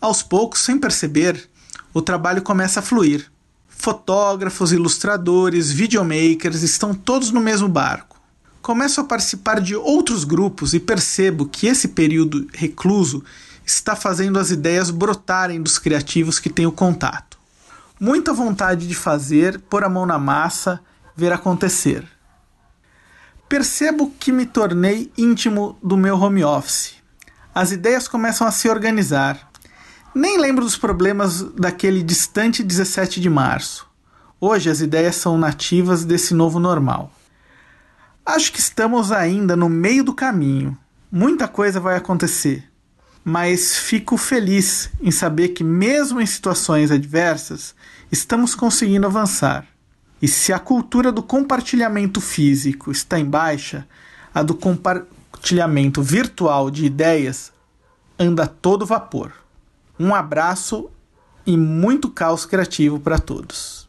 Aos 0.00 0.22
poucos, 0.22 0.60
sem 0.60 0.78
perceber, 0.78 1.48
o 1.92 2.00
trabalho 2.00 2.42
começa 2.42 2.78
a 2.78 2.82
fluir. 2.82 3.26
Fotógrafos, 3.68 4.72
ilustradores, 4.72 5.72
videomakers 5.72 6.62
estão 6.62 6.94
todos 6.94 7.32
no 7.32 7.40
mesmo 7.40 7.68
barco. 7.68 8.20
Começo 8.62 9.00
a 9.00 9.04
participar 9.04 9.60
de 9.60 9.74
outros 9.74 10.22
grupos 10.22 10.74
e 10.74 10.80
percebo 10.80 11.46
que 11.46 11.66
esse 11.66 11.88
período 11.88 12.46
recluso 12.52 13.24
está 13.70 13.94
fazendo 13.94 14.38
as 14.38 14.50
ideias 14.50 14.90
brotarem 14.90 15.62
dos 15.62 15.78
criativos 15.78 16.38
que 16.38 16.48
tenho 16.48 16.72
contato. 16.72 17.38
Muita 18.00 18.32
vontade 18.32 18.86
de 18.86 18.94
fazer, 18.94 19.58
pôr 19.60 19.84
a 19.84 19.88
mão 19.88 20.06
na 20.06 20.18
massa, 20.18 20.80
ver 21.16 21.32
acontecer. 21.32 22.06
Percebo 23.48 24.12
que 24.18 24.30
me 24.30 24.46
tornei 24.46 25.12
íntimo 25.16 25.76
do 25.82 25.96
meu 25.96 26.18
home 26.18 26.44
office. 26.44 26.94
As 27.54 27.72
ideias 27.72 28.06
começam 28.06 28.46
a 28.46 28.50
se 28.50 28.68
organizar. 28.68 29.50
Nem 30.14 30.38
lembro 30.38 30.64
dos 30.64 30.76
problemas 30.76 31.42
daquele 31.42 32.02
distante 32.02 32.62
17 32.62 33.20
de 33.20 33.28
março. 33.28 33.86
Hoje 34.40 34.70
as 34.70 34.80
ideias 34.80 35.16
são 35.16 35.36
nativas 35.36 36.04
desse 36.04 36.34
novo 36.34 36.60
normal. 36.60 37.12
Acho 38.24 38.52
que 38.52 38.60
estamos 38.60 39.10
ainda 39.10 39.56
no 39.56 39.68
meio 39.68 40.04
do 40.04 40.14
caminho. 40.14 40.76
Muita 41.10 41.48
coisa 41.48 41.80
vai 41.80 41.96
acontecer. 41.96 42.67
Mas 43.28 43.76
fico 43.76 44.16
feliz 44.16 44.88
em 45.02 45.10
saber 45.10 45.48
que, 45.48 45.62
mesmo 45.62 46.18
em 46.18 46.24
situações 46.24 46.90
adversas, 46.90 47.74
estamos 48.10 48.54
conseguindo 48.54 49.06
avançar. 49.06 49.66
E 50.22 50.26
se 50.26 50.50
a 50.50 50.58
cultura 50.58 51.12
do 51.12 51.22
compartilhamento 51.22 52.22
físico 52.22 52.90
está 52.90 53.20
em 53.20 53.26
baixa, 53.26 53.86
a 54.32 54.42
do 54.42 54.54
compartilhamento 54.54 56.02
virtual 56.02 56.70
de 56.70 56.86
ideias 56.86 57.52
anda 58.18 58.46
todo 58.46 58.86
vapor. 58.86 59.34
Um 60.00 60.14
abraço 60.14 60.88
e 61.44 61.54
muito 61.54 62.08
caos 62.08 62.46
criativo 62.46 62.98
para 62.98 63.18
todos. 63.18 63.86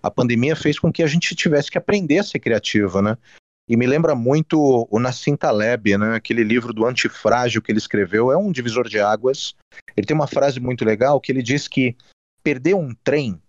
A 0.00 0.08
pandemia 0.08 0.54
fez 0.54 0.78
com 0.78 0.92
que 0.92 1.02
a 1.02 1.08
gente 1.08 1.34
tivesse 1.34 1.68
que 1.68 1.78
aprender 1.78 2.18
a 2.18 2.22
ser 2.22 2.38
criativa, 2.38 3.02
né? 3.02 3.18
E 3.68 3.76
me 3.76 3.86
lembra 3.86 4.14
muito 4.14 4.88
o 4.90 4.98
Nassim 4.98 5.36
Taleb, 5.36 5.98
né? 5.98 6.14
Aquele 6.14 6.42
livro 6.42 6.72
do 6.72 6.86
antifrágil 6.86 7.60
que 7.60 7.70
ele 7.70 7.78
escreveu, 7.78 8.32
é 8.32 8.36
um 8.36 8.50
divisor 8.50 8.88
de 8.88 8.98
águas. 8.98 9.54
Ele 9.96 10.06
tem 10.06 10.14
uma 10.14 10.26
frase 10.26 10.58
muito 10.58 10.84
legal 10.84 11.20
que 11.20 11.30
ele 11.30 11.42
diz 11.42 11.68
que 11.68 11.94
perder 12.42 12.74
um 12.74 12.94
trem 13.04 13.40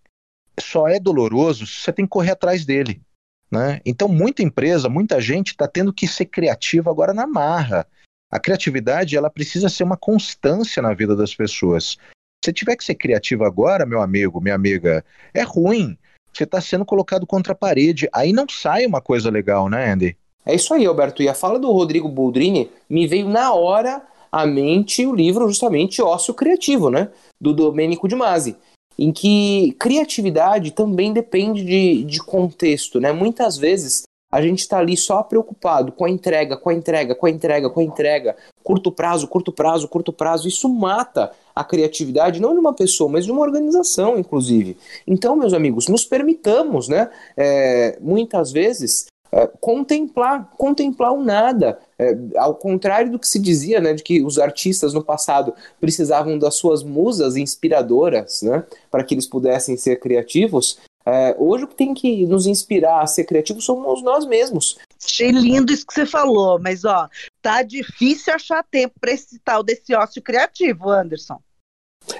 só 0.59 0.87
é 0.87 0.99
doloroso 0.99 1.65
se 1.65 1.81
você 1.81 1.93
tem 1.93 2.05
que 2.05 2.09
correr 2.09 2.31
atrás 2.31 2.65
dele. 2.65 3.01
Né? 3.49 3.79
Então, 3.85 4.07
muita 4.07 4.43
empresa, 4.43 4.89
muita 4.89 5.19
gente 5.19 5.49
está 5.49 5.67
tendo 5.67 5.93
que 5.93 6.07
ser 6.07 6.25
criativa 6.25 6.91
agora 6.91 7.13
na 7.13 7.25
marra. 7.25 7.87
A 8.31 8.39
criatividade 8.39 9.17
ela 9.17 9.29
precisa 9.29 9.69
ser 9.69 9.83
uma 9.83 9.97
constância 9.97 10.81
na 10.81 10.93
vida 10.93 11.15
das 11.15 11.33
pessoas. 11.33 11.97
Se 12.43 12.53
tiver 12.53 12.75
que 12.75 12.83
ser 12.83 12.95
criativo 12.95 13.43
agora, 13.43 13.85
meu 13.85 14.01
amigo, 14.01 14.39
minha 14.39 14.53
amiga, 14.53 15.03
é 15.33 15.41
ruim. 15.41 15.97
Você 16.33 16.43
está 16.43 16.61
sendo 16.61 16.85
colocado 16.85 17.25
contra 17.25 17.53
a 17.53 17.55
parede. 17.55 18.07
Aí 18.13 18.31
não 18.31 18.45
sai 18.49 18.85
uma 18.85 19.01
coisa 19.01 19.29
legal, 19.29 19.69
né, 19.69 19.91
Andy? 19.91 20.17
É 20.45 20.55
isso 20.55 20.73
aí, 20.73 20.85
Alberto. 20.85 21.21
E 21.21 21.29
a 21.29 21.33
fala 21.33 21.59
do 21.59 21.71
Rodrigo 21.71 22.09
Boldrini 22.09 22.69
me 22.89 23.07
veio 23.07 23.27
na 23.27 23.53
hora 23.53 24.01
à 24.31 24.45
mente 24.45 25.05
o 25.05 25.13
livro 25.13 25.47
justamente 25.47 26.01
Ócio 26.01 26.33
Criativo, 26.33 26.89
né? 26.89 27.09
Do 27.39 27.53
Domênico 27.53 28.07
de 28.07 28.15
Masi. 28.15 28.55
Em 28.97 29.11
que 29.11 29.75
criatividade 29.79 30.71
também 30.71 31.13
depende 31.13 31.63
de, 31.63 32.03
de 32.03 32.19
contexto, 32.19 32.99
né? 32.99 33.11
Muitas 33.11 33.57
vezes 33.57 34.03
a 34.31 34.41
gente 34.41 34.59
está 34.59 34.77
ali 34.77 34.95
só 34.95 35.23
preocupado 35.23 35.91
com 35.91 36.05
a 36.05 36.09
entrega, 36.09 36.55
com 36.55 36.69
a 36.69 36.73
entrega, 36.73 37.15
com 37.15 37.25
a 37.25 37.29
entrega, 37.29 37.69
com 37.69 37.79
a 37.79 37.83
entrega, 37.83 38.35
curto 38.63 38.91
prazo, 38.91 39.27
curto 39.27 39.51
prazo, 39.51 39.87
curto 39.87 40.13
prazo. 40.13 40.47
Isso 40.47 40.69
mata 40.69 41.31
a 41.55 41.63
criatividade 41.63 42.39
não 42.39 42.53
de 42.53 42.59
uma 42.59 42.73
pessoa, 42.73 43.09
mas 43.09 43.25
de 43.25 43.31
uma 43.31 43.41
organização, 43.41 44.17
inclusive. 44.17 44.77
Então, 45.07 45.35
meus 45.35 45.53
amigos, 45.53 45.87
nos 45.87 46.05
permitamos, 46.05 46.87
né? 46.87 47.09
É, 47.35 47.97
muitas 47.99 48.51
vezes 48.51 49.07
é, 49.31 49.47
contemplar, 49.59 50.49
contemplar 50.57 51.13
o 51.13 51.23
nada. 51.23 51.79
É, 51.97 52.17
ao 52.37 52.55
contrário 52.55 53.11
do 53.11 53.19
que 53.19 53.27
se 53.27 53.39
dizia, 53.39 53.79
né, 53.79 53.93
de 53.93 54.01
que 54.01 54.23
os 54.23 54.39
artistas 54.39 54.93
no 54.93 55.03
passado 55.03 55.53
precisavam 55.79 56.39
das 56.39 56.55
suas 56.55 56.81
musas 56.81 57.35
inspiradoras, 57.35 58.41
né, 58.41 58.63
para 58.89 59.03
que 59.03 59.13
eles 59.13 59.27
pudessem 59.27 59.75
ser 59.75 59.99
criativos, 59.99 60.79
é, 61.09 61.35
hoje 61.37 61.63
o 61.63 61.67
que 61.67 61.75
tem 61.75 61.93
que 61.93 62.25
nos 62.25 62.45
inspirar 62.45 63.01
a 63.01 63.07
ser 63.07 63.23
criativo 63.23 63.61
somos 63.61 64.01
nós 64.03 64.25
mesmos. 64.25 64.77
Achei 65.03 65.31
lindo 65.31 65.71
isso 65.71 65.85
que 65.85 65.93
você 65.93 66.05
falou, 66.05 66.59
mas 66.59 66.85
ó, 66.85 67.09
tá 67.41 67.63
difícil 67.63 68.33
achar 68.33 68.63
tempo 68.63 68.95
para 68.99 69.11
esse 69.11 69.39
tal 69.39 69.63
desse 69.63 69.93
ócio 69.95 70.21
criativo, 70.21 70.89
Anderson. 70.89 71.39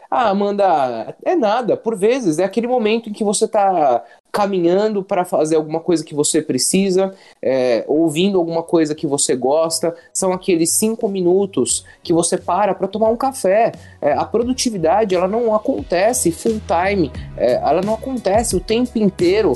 Ah, 0.10 0.30
Amanda, 0.30 1.16
é 1.24 1.36
nada. 1.36 1.78
Por 1.78 1.96
vezes 1.96 2.40
é 2.40 2.44
aquele 2.44 2.68
momento 2.68 3.10
em 3.10 3.14
que 3.14 3.24
você 3.24 3.46
está 3.46 4.04
caminhando 4.32 5.04
para 5.04 5.26
fazer 5.26 5.56
alguma 5.56 5.80
coisa 5.80 6.04
que 6.04 6.14
você 6.14 6.42
precisa, 6.42 7.14
é, 7.42 7.84
ouvindo 7.88 8.38
alguma 8.38 8.62
coisa 8.62 8.94
que 8.94 9.08
você 9.08 9.36
gosta. 9.36 9.96
São 10.14 10.32
aqueles 10.32 10.72
cinco 10.72 11.08
minutos 11.08 11.86
que 12.04 12.14
você 12.14 12.38
para 12.38 12.76
para 12.76 12.88
tomar 12.88 13.10
um 13.10 13.18
café. 13.18 13.72
É, 14.02 14.14
a 14.14 14.26
produtividade 14.26 15.16
ela 15.16 15.28
não 15.28 15.56
acontece 15.56 16.32
full 16.32 16.62
time, 16.68 17.12
é, 17.38 17.54
ela 17.56 17.82
não 17.82 17.94
acontece 17.94 18.56
o 18.56 18.60
tempo 18.60 18.98
inteiro 18.98 19.54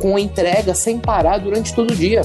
com 0.00 0.18
entrega 0.18 0.74
sem 0.74 0.98
parar 0.98 1.38
durante 1.38 1.74
todo 1.74 1.92
o 1.92 1.96
dia. 1.96 2.22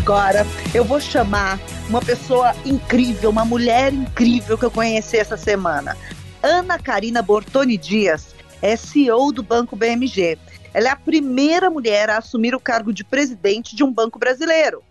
Agora 0.00 0.46
eu 0.72 0.82
vou 0.82 0.98
chamar 0.98 1.60
uma 1.86 2.00
pessoa 2.00 2.54
incrível, 2.64 3.28
uma 3.28 3.44
mulher 3.44 3.92
incrível 3.92 4.56
que 4.56 4.64
eu 4.64 4.70
conheci 4.70 5.18
essa 5.18 5.36
semana. 5.36 5.94
Ana 6.42 6.78
Karina 6.78 7.20
Bortoni 7.20 7.76
Dias 7.76 8.34
é 8.62 8.76
CEO 8.76 9.30
do 9.30 9.42
Banco 9.42 9.76
BMG. 9.76 10.38
Ela 10.72 10.88
é 10.88 10.90
a 10.90 10.96
primeira 10.96 11.68
mulher 11.68 12.08
a 12.08 12.16
assumir 12.16 12.54
o 12.54 12.60
cargo 12.60 12.94
de 12.94 13.04
presidente 13.04 13.76
de 13.76 13.84
um 13.84 13.92
banco 13.92 14.18
brasileiro. 14.18 14.82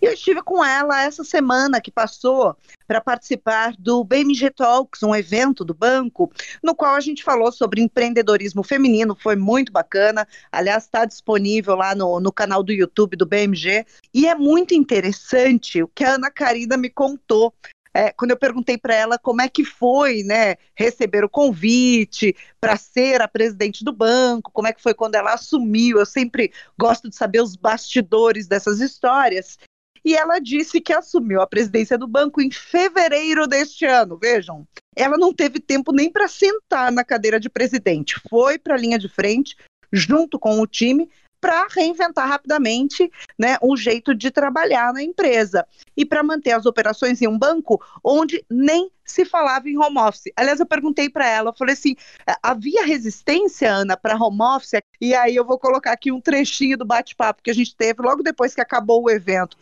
E 0.00 0.06
eu 0.06 0.12
estive 0.12 0.42
com 0.42 0.64
ela 0.64 1.02
essa 1.02 1.24
semana 1.24 1.80
que 1.80 1.90
passou 1.90 2.56
para 2.86 3.00
participar 3.00 3.74
do 3.78 4.04
BMG 4.04 4.50
Talks, 4.50 5.02
um 5.02 5.14
evento 5.14 5.64
do 5.64 5.74
banco, 5.74 6.30
no 6.62 6.74
qual 6.74 6.94
a 6.94 7.00
gente 7.00 7.24
falou 7.24 7.50
sobre 7.50 7.82
empreendedorismo 7.82 8.62
feminino, 8.62 9.16
foi 9.20 9.36
muito 9.36 9.72
bacana. 9.72 10.26
Aliás, 10.52 10.84
está 10.84 11.04
disponível 11.04 11.74
lá 11.74 11.94
no, 11.94 12.20
no 12.20 12.32
canal 12.32 12.62
do 12.62 12.72
YouTube 12.72 13.16
do 13.16 13.26
BMG. 13.26 13.84
E 14.14 14.26
é 14.26 14.34
muito 14.34 14.74
interessante 14.74 15.82
o 15.82 15.88
que 15.88 16.04
a 16.04 16.14
Ana 16.14 16.30
Karina 16.30 16.76
me 16.76 16.90
contou 16.90 17.52
é, 17.96 18.12
quando 18.12 18.32
eu 18.32 18.36
perguntei 18.36 18.76
para 18.76 18.94
ela 18.94 19.18
como 19.18 19.40
é 19.40 19.48
que 19.48 19.64
foi, 19.64 20.22
né, 20.22 20.56
receber 20.74 21.24
o 21.24 21.30
convite 21.30 22.36
para 22.60 22.76
ser 22.76 23.22
a 23.22 23.28
presidente 23.28 23.82
do 23.82 23.90
banco, 23.90 24.50
como 24.52 24.68
é 24.68 24.72
que 24.74 24.82
foi 24.82 24.92
quando 24.92 25.14
ela 25.14 25.32
assumiu. 25.32 25.98
Eu 25.98 26.04
sempre 26.04 26.52
gosto 26.78 27.08
de 27.08 27.16
saber 27.16 27.40
os 27.40 27.56
bastidores 27.56 28.46
dessas 28.46 28.80
histórias. 28.80 29.58
E 30.06 30.14
ela 30.14 30.38
disse 30.38 30.80
que 30.80 30.92
assumiu 30.92 31.42
a 31.42 31.48
presidência 31.48 31.98
do 31.98 32.06
banco 32.06 32.40
em 32.40 32.48
fevereiro 32.48 33.44
deste 33.44 33.84
ano. 33.84 34.16
Vejam, 34.16 34.64
ela 34.94 35.18
não 35.18 35.34
teve 35.34 35.58
tempo 35.58 35.90
nem 35.92 36.08
para 36.08 36.28
sentar 36.28 36.92
na 36.92 37.02
cadeira 37.02 37.40
de 37.40 37.50
presidente, 37.50 38.20
foi 38.30 38.56
para 38.56 38.76
a 38.76 38.78
linha 38.78 39.00
de 39.00 39.08
frente 39.08 39.56
junto 39.92 40.38
com 40.38 40.60
o 40.60 40.66
time 40.66 41.10
para 41.40 41.66
reinventar 41.68 42.28
rapidamente 42.28 43.10
né, 43.38 43.56
um 43.60 43.76
jeito 43.76 44.14
de 44.14 44.30
trabalhar 44.30 44.92
na 44.92 45.02
empresa 45.02 45.66
e 45.96 46.04
para 46.04 46.22
manter 46.22 46.52
as 46.52 46.66
operações 46.66 47.20
em 47.20 47.26
um 47.26 47.38
banco 47.38 47.80
onde 48.02 48.44
nem 48.48 48.90
se 49.04 49.24
falava 49.24 49.68
em 49.68 49.76
home 49.76 49.98
office. 49.98 50.32
Aliás, 50.36 50.60
eu 50.60 50.66
perguntei 50.66 51.10
para 51.10 51.28
ela, 51.28 51.50
eu 51.50 51.54
falei 51.54 51.74
assim, 51.74 51.94
havia 52.42 52.86
resistência, 52.86 53.70
Ana, 53.70 53.96
para 53.96 54.16
home 54.16 54.42
office? 54.42 54.80
E 55.00 55.14
aí 55.14 55.36
eu 55.36 55.44
vou 55.44 55.58
colocar 55.58 55.92
aqui 55.92 56.10
um 56.10 56.20
trechinho 56.20 56.78
do 56.78 56.84
bate-papo 56.84 57.42
que 57.42 57.50
a 57.50 57.54
gente 57.54 57.76
teve 57.76 58.02
logo 58.02 58.22
depois 58.22 58.54
que 58.54 58.60
acabou 58.60 59.04
o 59.04 59.10
evento. 59.10 59.56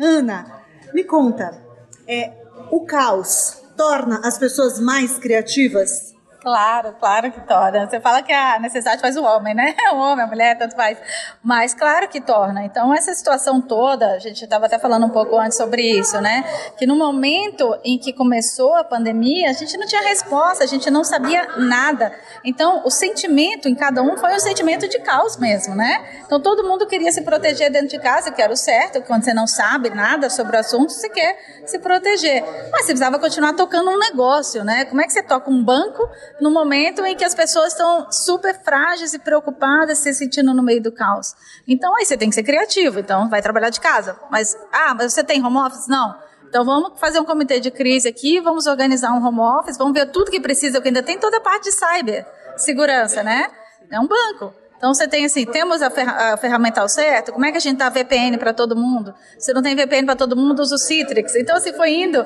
Ana, 0.00 0.62
me 0.94 1.04
conta, 1.04 1.62
é, 2.06 2.32
o 2.70 2.84
caos 2.84 3.62
torna 3.76 4.20
as 4.24 4.38
pessoas 4.38 4.80
mais 4.80 5.18
criativas? 5.18 6.14
Claro, 6.42 6.96
claro 6.98 7.30
que 7.30 7.40
torna. 7.42 7.88
Você 7.88 8.00
fala 8.00 8.20
que 8.20 8.32
a 8.32 8.58
necessidade 8.58 9.00
faz 9.00 9.16
o 9.16 9.22
homem, 9.22 9.54
né? 9.54 9.76
O 9.92 9.96
homem, 9.96 10.24
a 10.24 10.26
mulher, 10.26 10.58
tanto 10.58 10.74
faz. 10.74 10.98
Mas 11.42 11.74
claro 11.74 12.08
que 12.08 12.20
torna. 12.20 12.64
Então, 12.64 12.92
essa 12.92 13.14
situação 13.14 13.60
toda, 13.60 14.14
a 14.14 14.18
gente 14.18 14.42
estava 14.42 14.66
até 14.66 14.78
falando 14.78 15.06
um 15.06 15.10
pouco 15.10 15.38
antes 15.38 15.56
sobre 15.56 15.82
isso, 15.82 16.20
né? 16.20 16.42
Que 16.76 16.86
no 16.86 16.96
momento 16.96 17.78
em 17.84 17.98
que 17.98 18.12
começou 18.12 18.74
a 18.74 18.82
pandemia, 18.82 19.50
a 19.50 19.52
gente 19.52 19.76
não 19.76 19.86
tinha 19.86 20.00
resposta, 20.02 20.64
a 20.64 20.66
gente 20.66 20.90
não 20.90 21.04
sabia 21.04 21.46
nada. 21.58 22.12
Então, 22.42 22.82
o 22.84 22.90
sentimento 22.90 23.68
em 23.68 23.74
cada 23.74 24.02
um 24.02 24.16
foi 24.16 24.34
um 24.34 24.40
sentimento 24.40 24.88
de 24.88 24.98
caos 24.98 25.36
mesmo, 25.36 25.76
né? 25.76 26.22
Então, 26.26 26.40
todo 26.40 26.64
mundo 26.64 26.86
queria 26.86 27.12
se 27.12 27.22
proteger 27.22 27.70
dentro 27.70 27.88
de 27.88 28.00
casa, 28.00 28.32
que 28.32 28.42
era 28.42 28.52
o 28.52 28.56
certo, 28.56 29.00
quando 29.02 29.22
você 29.24 29.34
não 29.34 29.46
sabe 29.46 29.90
nada 29.90 30.28
sobre 30.28 30.56
o 30.56 30.60
assunto, 30.60 30.90
você 30.90 31.08
quer 31.08 31.36
se 31.66 31.78
proteger. 31.78 32.42
Mas 32.72 32.86
você 32.86 32.92
precisava 32.92 33.18
continuar 33.18 33.52
tocando 33.52 33.90
um 33.90 33.98
negócio, 33.98 34.64
né? 34.64 34.86
Como 34.86 35.00
é 35.00 35.04
que 35.04 35.12
você 35.12 35.22
toca 35.22 35.48
um 35.48 35.62
banco 35.62 36.08
no 36.40 36.50
momento 36.50 37.04
em 37.04 37.16
que 37.16 37.24
as 37.24 37.34
pessoas 37.34 37.72
estão 37.72 38.10
super 38.10 38.62
frágeis 38.62 39.14
e 39.14 39.18
preocupadas, 39.18 39.98
se 39.98 40.12
sentindo 40.14 40.52
no 40.54 40.62
meio 40.62 40.82
do 40.82 40.92
caos. 40.92 41.34
Então 41.66 41.94
aí 41.96 42.04
você 42.04 42.16
tem 42.16 42.28
que 42.28 42.34
ser 42.34 42.42
criativo, 42.42 43.00
então 43.00 43.28
vai 43.28 43.42
trabalhar 43.42 43.70
de 43.70 43.80
casa. 43.80 44.16
Mas, 44.30 44.56
ah, 44.72 44.94
mas 44.94 45.12
você 45.12 45.22
tem 45.22 45.44
home 45.44 45.58
office? 45.58 45.86
Não. 45.86 46.14
Então 46.48 46.64
vamos 46.64 47.00
fazer 47.00 47.18
um 47.18 47.24
comitê 47.24 47.60
de 47.60 47.70
crise 47.70 48.08
aqui, 48.08 48.38
vamos 48.40 48.66
organizar 48.66 49.12
um 49.12 49.26
home 49.26 49.40
office, 49.40 49.78
vamos 49.78 49.94
ver 49.94 50.10
tudo 50.10 50.30
que 50.30 50.38
precisa, 50.38 50.74
porque 50.74 50.88
ainda 50.88 51.02
tem 51.02 51.18
toda 51.18 51.38
a 51.38 51.40
parte 51.40 51.64
de 51.64 51.72
cyber, 51.72 52.26
segurança, 52.56 53.22
né? 53.22 53.48
É 53.90 53.98
um 53.98 54.06
banco. 54.06 54.52
Então 54.76 54.92
você 54.92 55.08
tem 55.08 55.24
assim, 55.24 55.46
temos 55.46 55.80
a, 55.80 55.88
ferra 55.88 56.34
a 56.34 56.36
ferramental 56.36 56.88
certa, 56.88 57.32
como 57.32 57.46
é 57.46 57.52
que 57.52 57.56
a 57.56 57.60
gente 57.60 57.78
dá 57.78 57.88
VPN 57.88 58.36
para 58.36 58.52
todo 58.52 58.76
mundo? 58.76 59.14
Se 59.38 59.52
não 59.54 59.62
tem 59.62 59.74
VPN 59.74 60.04
para 60.04 60.16
todo 60.16 60.36
mundo, 60.36 60.60
usa 60.60 60.74
o 60.74 60.78
Citrix. 60.78 61.36
Então 61.36 61.56
assim, 61.56 61.72
foi 61.72 61.94
indo, 61.94 62.18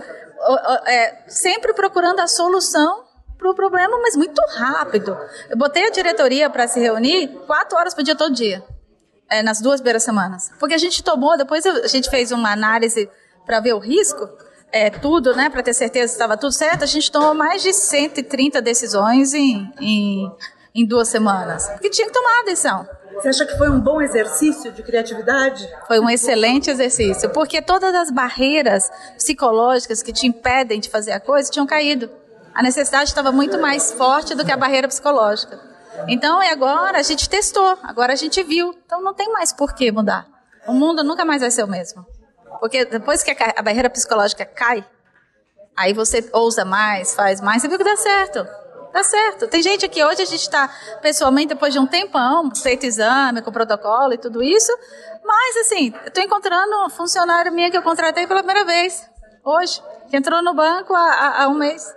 é, 0.87 1.23
sempre 1.29 1.73
procurando 1.75 2.19
a 2.19 2.27
solução 2.27 3.06
para 3.47 3.53
o 3.53 3.71
problema, 3.71 3.99
mas 4.01 4.17
muito 4.17 4.41
rápido. 4.57 5.17
Eu 5.49 5.57
botei 5.57 5.87
a 5.87 5.91
diretoria 5.91 6.51
para 6.51 6.67
se 6.67 6.81
reunir 6.81 7.29
quatro 7.47 7.79
horas 7.79 7.95
por 7.95 8.03
dia 8.03 8.17
todo 8.17 8.35
dia, 8.35 8.63
é, 9.31 9.43
nas 9.43 9.61
duas 9.61 9.81
primeiras 9.81 10.03
semanas. 10.03 10.51
Porque 10.59 10.75
a 10.75 10.79
gente 10.79 11.03
tomou, 11.03 11.37
depois 11.37 11.65
a 11.65 11.87
gente 11.87 12.11
fez 12.11 12.33
uma 12.33 12.53
análise 12.53 13.09
para 13.45 13.61
ver 13.61 13.75
o 13.75 13.79
risco, 13.79 14.29
é, 14.73 14.91
tudo, 14.91 15.35
né, 15.35 15.49
para 15.49 15.63
ter 15.63 15.73
certeza 15.73 16.07
que 16.07 16.13
estava 16.13 16.37
tudo 16.37 16.53
certo, 16.53 16.83
a 16.83 16.87
gente 16.87 17.11
tomou 17.11 17.35
mais 17.35 17.63
de 17.63 17.73
130 17.73 18.61
decisões 18.61 19.33
em, 19.33 19.73
em, 19.81 20.33
em 20.75 20.87
duas 20.87 21.09
semanas. 21.09 21.69
Porque 21.69 21.89
tinha 21.89 22.07
que 22.09 22.13
tomar 22.13 22.41
a 22.41 22.45
decisão. 22.45 22.87
Você 23.15 23.29
acha 23.29 23.47
que 23.47 23.57
foi 23.57 23.71
um 23.71 23.81
bom 23.81 24.03
exercício 24.03 24.71
de 24.73 24.83
criatividade? 24.83 25.67
Foi 25.87 25.99
um 25.99 26.11
excelente 26.11 26.71
exercício, 26.71 27.31
porque 27.31 27.63
todas 27.63 27.95
as 27.95 28.11
barreiras 28.11 28.91
psicológicas 29.17 30.03
que 30.03 30.13
te 30.13 30.27
impedem 30.27 30.79
de 30.79 30.91
fazer 30.91 31.13
a 31.13 31.21
coisa 31.21 31.51
tinham 31.51 31.67
caído 31.67 32.11
a 32.57 32.63
necessidade 32.63 33.11
estava 33.11 33.31
muito 33.31 33.59
mais 33.59 33.93
forte 33.93 34.35
do 34.35 34.43
que 34.43 34.51
a 34.51 34.57
barreira 34.57 34.89
psicológica. 34.89 35.61
Então, 36.09 36.43
e 36.43 36.49
agora 36.49 36.99
a 36.99 37.03
gente 37.03 37.29
testou, 37.29 37.79
agora 37.83 38.15
a 38.15 38.17
gente 38.17 38.43
viu. 38.43 38.75
Então, 38.87 39.03
não 39.03 39.13
tem 39.13 39.31
mais 39.31 39.53
por 39.53 39.75
que 39.75 39.93
mudar. 39.93 40.27
O 40.67 40.73
mundo 40.73 41.05
nunca 41.05 41.23
mais 41.23 41.43
vai 41.43 41.51
ser 41.51 41.65
o 41.65 41.69
mesmo. 41.69 42.07
Porque 42.59 42.87
depois 42.87 43.23
que 43.23 43.31
a 43.31 43.61
barreira 43.61 43.91
psicológica 43.91 44.47
cai, 44.47 44.83
aí 45.77 45.93
você 45.93 46.27
ousa 46.33 46.65
mais, 46.65 47.15
faz 47.15 47.43
mais, 47.43 47.61
você 47.61 47.69
viu 47.69 47.77
que 47.77 47.85
dá 47.85 47.95
certo. 47.95 48.47
Dá 48.91 49.03
certo. 49.05 49.49
Tem 49.49 49.63
gente 49.63 49.85
aqui 49.85 50.03
hoje, 50.03 50.23
a 50.23 50.25
gente 50.25 50.41
está 50.41 50.71
pessoalmente, 51.03 51.49
depois 51.49 51.75
de 51.75 51.79
um 51.79 51.87
tempão, 51.87 52.51
feito 52.55 52.87
exame, 52.87 53.43
com 53.43 53.53
protocolo 53.53 54.15
e 54.15 54.19
tudo 54.19 54.43
isso. 54.43 54.73
Mas, 55.23 55.57
assim, 55.59 55.93
eu 56.05 56.09
estou 56.09 56.25
encontrando 56.25 56.87
um 56.87 56.89
funcionário 56.89 57.53
minha 57.53 57.71
que 57.71 57.77
eu 57.77 57.83
contratei 57.83 58.27
pela 58.27 58.43
primeira 58.43 58.65
vez, 58.65 59.07
hoje, 59.45 59.83
que 60.09 60.17
entrou 60.17 60.43
no 60.43 60.55
banco 60.55 60.95
há, 60.95 61.11
há, 61.11 61.43
há 61.45 61.49
um 61.49 61.55
mês. 61.55 61.96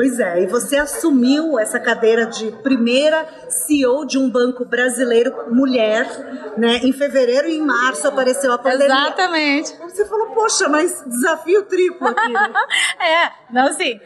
Pois 0.00 0.18
é, 0.18 0.44
e 0.44 0.46
você 0.46 0.78
assumiu 0.78 1.58
essa 1.58 1.78
cadeira 1.78 2.24
de 2.24 2.50
primeira 2.62 3.28
CEO 3.50 4.06
de 4.06 4.16
um 4.16 4.30
banco 4.30 4.64
brasileiro 4.64 5.52
mulher, 5.52 6.08
né? 6.56 6.76
Em 6.76 6.90
fevereiro 6.90 7.46
e 7.46 7.58
em 7.58 7.60
março 7.60 8.08
apareceu 8.08 8.50
a 8.50 8.56
pandemia. 8.56 8.86
Exatamente. 8.86 9.76
Você 9.76 10.06
falou, 10.06 10.28
poxa, 10.28 10.70
mas 10.70 11.04
desafio 11.06 11.64
triplo 11.66 12.08
aqui. 12.08 12.32
Né? 12.32 12.52
é, 12.98 13.30
não 13.52 13.66
assim, 13.66 14.00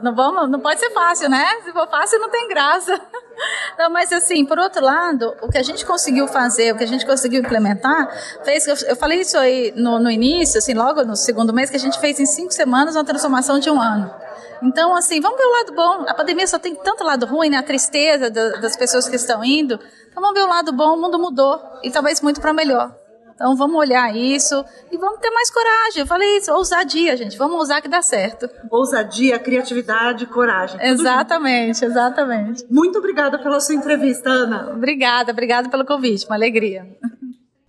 não 0.00 0.14
vamos, 0.14 0.50
não 0.50 0.60
pode 0.60 0.80
ser 0.80 0.88
fácil, 0.92 1.28
né? 1.28 1.44
Se 1.62 1.72
for 1.72 1.90
fácil 1.90 2.18
não 2.20 2.30
tem 2.30 2.48
graça. 2.48 2.98
Não, 3.76 3.90
mas 3.90 4.12
assim, 4.12 4.44
por 4.44 4.60
outro 4.60 4.80
lado, 4.80 5.34
o 5.42 5.48
que 5.48 5.58
a 5.58 5.62
gente 5.62 5.84
conseguiu 5.84 6.28
fazer, 6.28 6.72
o 6.72 6.78
que 6.78 6.84
a 6.84 6.86
gente 6.86 7.04
conseguiu 7.04 7.40
implementar, 7.40 8.08
fez 8.44 8.64
eu, 8.64 8.94
falei 8.94 9.22
isso 9.22 9.36
aí 9.36 9.72
no, 9.74 9.98
no 9.98 10.08
início, 10.08 10.58
assim, 10.58 10.72
logo 10.72 11.04
no 11.04 11.16
segundo 11.16 11.52
mês, 11.52 11.68
que 11.68 11.74
a 11.74 11.80
gente 11.80 11.98
fez 11.98 12.20
em 12.20 12.26
cinco 12.26 12.52
semanas 12.52 12.94
uma 12.94 13.04
transformação 13.04 13.58
de 13.58 13.68
um 13.68 13.80
ano. 13.80 14.08
Então, 14.62 14.94
assim, 14.94 15.20
vamos 15.20 15.38
ver 15.38 15.44
o 15.44 15.52
lado 15.52 15.74
bom. 15.74 16.04
A 16.08 16.14
pandemia 16.14 16.46
só 16.46 16.58
tem 16.58 16.74
tanto 16.74 17.04
lado 17.04 17.26
ruim, 17.26 17.50
né? 17.50 17.58
A 17.58 17.62
tristeza 17.62 18.30
das 18.30 18.76
pessoas 18.76 19.08
que 19.08 19.16
estão 19.16 19.44
indo. 19.44 19.78
Então, 20.08 20.22
vamos 20.22 20.34
ver 20.34 20.44
o 20.44 20.48
lado 20.48 20.72
bom. 20.72 20.94
O 20.94 21.00
mundo 21.00 21.18
mudou 21.18 21.60
e 21.82 21.90
talvez 21.90 22.20
muito 22.20 22.40
para 22.40 22.52
melhor. 22.52 22.94
Então, 23.34 23.56
vamos 23.56 23.76
olhar 23.76 24.14
isso 24.14 24.64
e 24.92 24.96
vamos 24.96 25.18
ter 25.18 25.30
mais 25.30 25.50
coragem. 25.50 26.00
Eu 26.02 26.06
falei 26.06 26.38
isso, 26.38 26.52
ousadia, 26.52 27.16
gente. 27.16 27.36
Vamos 27.36 27.60
usar 27.60 27.80
que 27.80 27.88
dá 27.88 28.00
certo. 28.00 28.48
Ousadia, 28.70 29.38
criatividade, 29.40 30.24
coragem. 30.26 30.78
Exatamente, 30.80 31.80
junto. 31.80 31.90
exatamente. 31.90 32.64
Muito 32.70 32.98
obrigada 32.98 33.36
pela 33.38 33.58
sua 33.58 33.74
entrevista, 33.74 34.30
Ana. 34.30 34.70
Obrigada, 34.70 35.32
obrigada 35.32 35.68
pelo 35.68 35.84
convite. 35.84 36.26
Uma 36.26 36.36
alegria. 36.36 36.86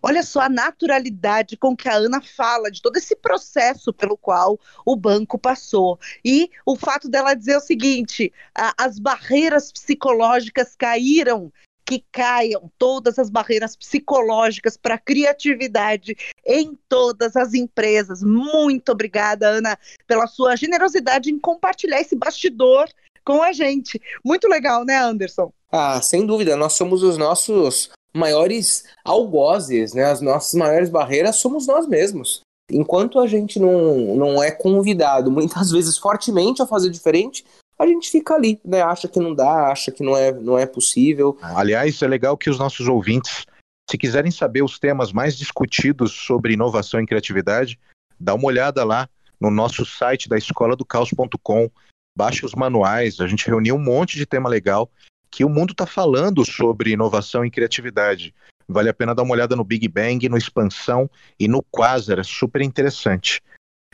Olha 0.07 0.21
só 0.21 0.41
a 0.41 0.49
naturalidade 0.49 1.57
com 1.57 1.75
que 1.75 1.89
a 1.89 1.95
Ana 1.95 2.21
fala 2.21 2.69
de 2.69 2.79
todo 2.79 2.95
esse 2.95 3.15
processo 3.15 3.91
pelo 3.91 4.15
qual 4.15 4.59
o 4.85 4.95
banco 4.95 5.35
passou. 5.35 5.99
E 6.23 6.51
o 6.63 6.75
fato 6.75 7.09
dela 7.09 7.33
dizer 7.33 7.57
o 7.57 7.59
seguinte: 7.61 8.31
a, 8.53 8.71
as 8.77 8.99
barreiras 8.99 9.71
psicológicas 9.71 10.75
caíram 10.75 11.51
que 11.83 12.03
caiam 12.11 12.71
todas 12.77 13.17
as 13.17 13.31
barreiras 13.31 13.75
psicológicas 13.75 14.77
para 14.77 14.93
a 14.93 14.99
criatividade 14.99 16.15
em 16.45 16.77
todas 16.87 17.35
as 17.35 17.55
empresas. 17.55 18.21
Muito 18.21 18.91
obrigada, 18.91 19.47
Ana, 19.47 19.75
pela 20.05 20.27
sua 20.27 20.55
generosidade 20.55 21.31
em 21.31 21.39
compartilhar 21.39 21.99
esse 21.99 22.15
bastidor 22.15 22.87
com 23.23 23.41
a 23.41 23.51
gente. 23.51 23.99
Muito 24.23 24.47
legal, 24.47 24.85
né, 24.85 24.97
Anderson? 24.97 25.51
Ah, 25.71 25.99
sem 25.99 26.27
dúvida. 26.27 26.55
Nós 26.55 26.73
somos 26.73 27.01
os 27.01 27.17
nossos 27.17 27.89
maiores 28.15 28.85
algozes, 29.03 29.93
né? 29.93 30.05
As 30.05 30.21
nossas 30.21 30.53
maiores 30.53 30.89
barreiras 30.89 31.39
somos 31.39 31.67
nós 31.67 31.87
mesmos. 31.87 32.41
Enquanto 32.71 33.19
a 33.19 33.27
gente 33.27 33.59
não, 33.59 34.15
não 34.15 34.43
é 34.43 34.49
convidado, 34.49 35.29
muitas 35.29 35.69
vezes 35.71 35.97
fortemente, 35.97 36.61
a 36.61 36.67
fazer 36.67 36.89
diferente, 36.89 37.45
a 37.77 37.85
gente 37.85 38.09
fica 38.09 38.33
ali, 38.33 38.59
né? 38.63 38.81
Acha 38.81 39.07
que 39.07 39.19
não 39.19 39.35
dá, 39.35 39.67
acha 39.67 39.91
que 39.91 40.03
não 40.03 40.15
é, 40.15 40.31
não 40.31 40.57
é 40.57 40.65
possível. 40.65 41.37
Aliás, 41.41 42.01
é 42.01 42.07
legal 42.07 42.37
que 42.37 42.49
os 42.49 42.57
nossos 42.57 42.87
ouvintes, 42.87 43.45
se 43.89 43.97
quiserem 43.97 44.31
saber 44.31 44.63
os 44.63 44.79
temas 44.79 45.11
mais 45.11 45.37
discutidos 45.37 46.11
sobre 46.13 46.53
inovação 46.53 47.01
e 47.01 47.05
criatividade, 47.05 47.77
dá 48.19 48.33
uma 48.33 48.47
olhada 48.47 48.83
lá 48.83 49.09
no 49.39 49.51
nosso 49.51 49.85
site 49.85 50.29
da 50.29 50.37
escola 50.37 50.75
do 50.75 50.85
caos.com, 50.85 51.69
baixe 52.17 52.45
os 52.45 52.55
manuais, 52.55 53.19
a 53.19 53.27
gente 53.27 53.45
reuniu 53.45 53.75
um 53.75 53.83
monte 53.83 54.15
de 54.15 54.25
tema 54.25 54.47
legal 54.47 54.89
que 55.35 55.43
o 55.43 55.49
mundo 55.49 55.73
está 55.73 55.85
falando 55.85 56.45
sobre 56.45 56.91
inovação 56.91 57.43
e 57.43 57.51
criatividade. 57.51 58.33
Vale 58.69 58.87
a 58.87 58.93
pena 58.93 59.13
dar 59.13 59.23
uma 59.23 59.33
olhada 59.33 59.53
no 59.53 59.65
Big 59.65 59.85
Bang, 59.89 60.29
no 60.29 60.37
Expansão 60.37 61.11
e 61.37 61.45
no 61.45 61.61
Quasar, 61.61 62.19
é 62.19 62.23
super 62.23 62.61
interessante. 62.61 63.41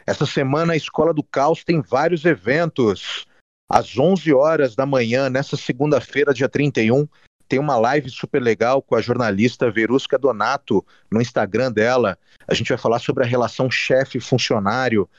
Essa 0.06 0.27
semana 0.27 0.73
a 0.73 0.77
Escola 0.77 1.12
do 1.12 1.23
Caos 1.23 1.63
tem 1.63 1.82
vários 1.82 2.25
eventos. 2.25 3.25
Às 3.67 3.97
11 3.97 4.32
horas 4.32 4.75
da 4.75 4.86
manhã, 4.86 5.32
nessa 5.32 5.58
segunda-feira, 5.58 6.32
dia 6.32 6.47
31, 6.47 7.08
tem 7.48 7.58
uma 7.58 7.75
live 7.75 8.12
super 8.12 8.39
legal 8.39 8.79
com 8.79 8.96
a 8.96 9.02
jornalista 9.02 9.71
Verusca 9.71 10.19
Donato 10.19 10.85
no 11.12 11.19
Instagram 11.19 11.71
dela. 11.71 12.19
A 12.48 12.54
gente 12.54 12.69
vai 12.69 12.77
falar 12.77 13.00
sobre 13.00 13.23
a 13.23 13.27
relação 13.27 13.71
chefe-funcionário, 13.71 15.10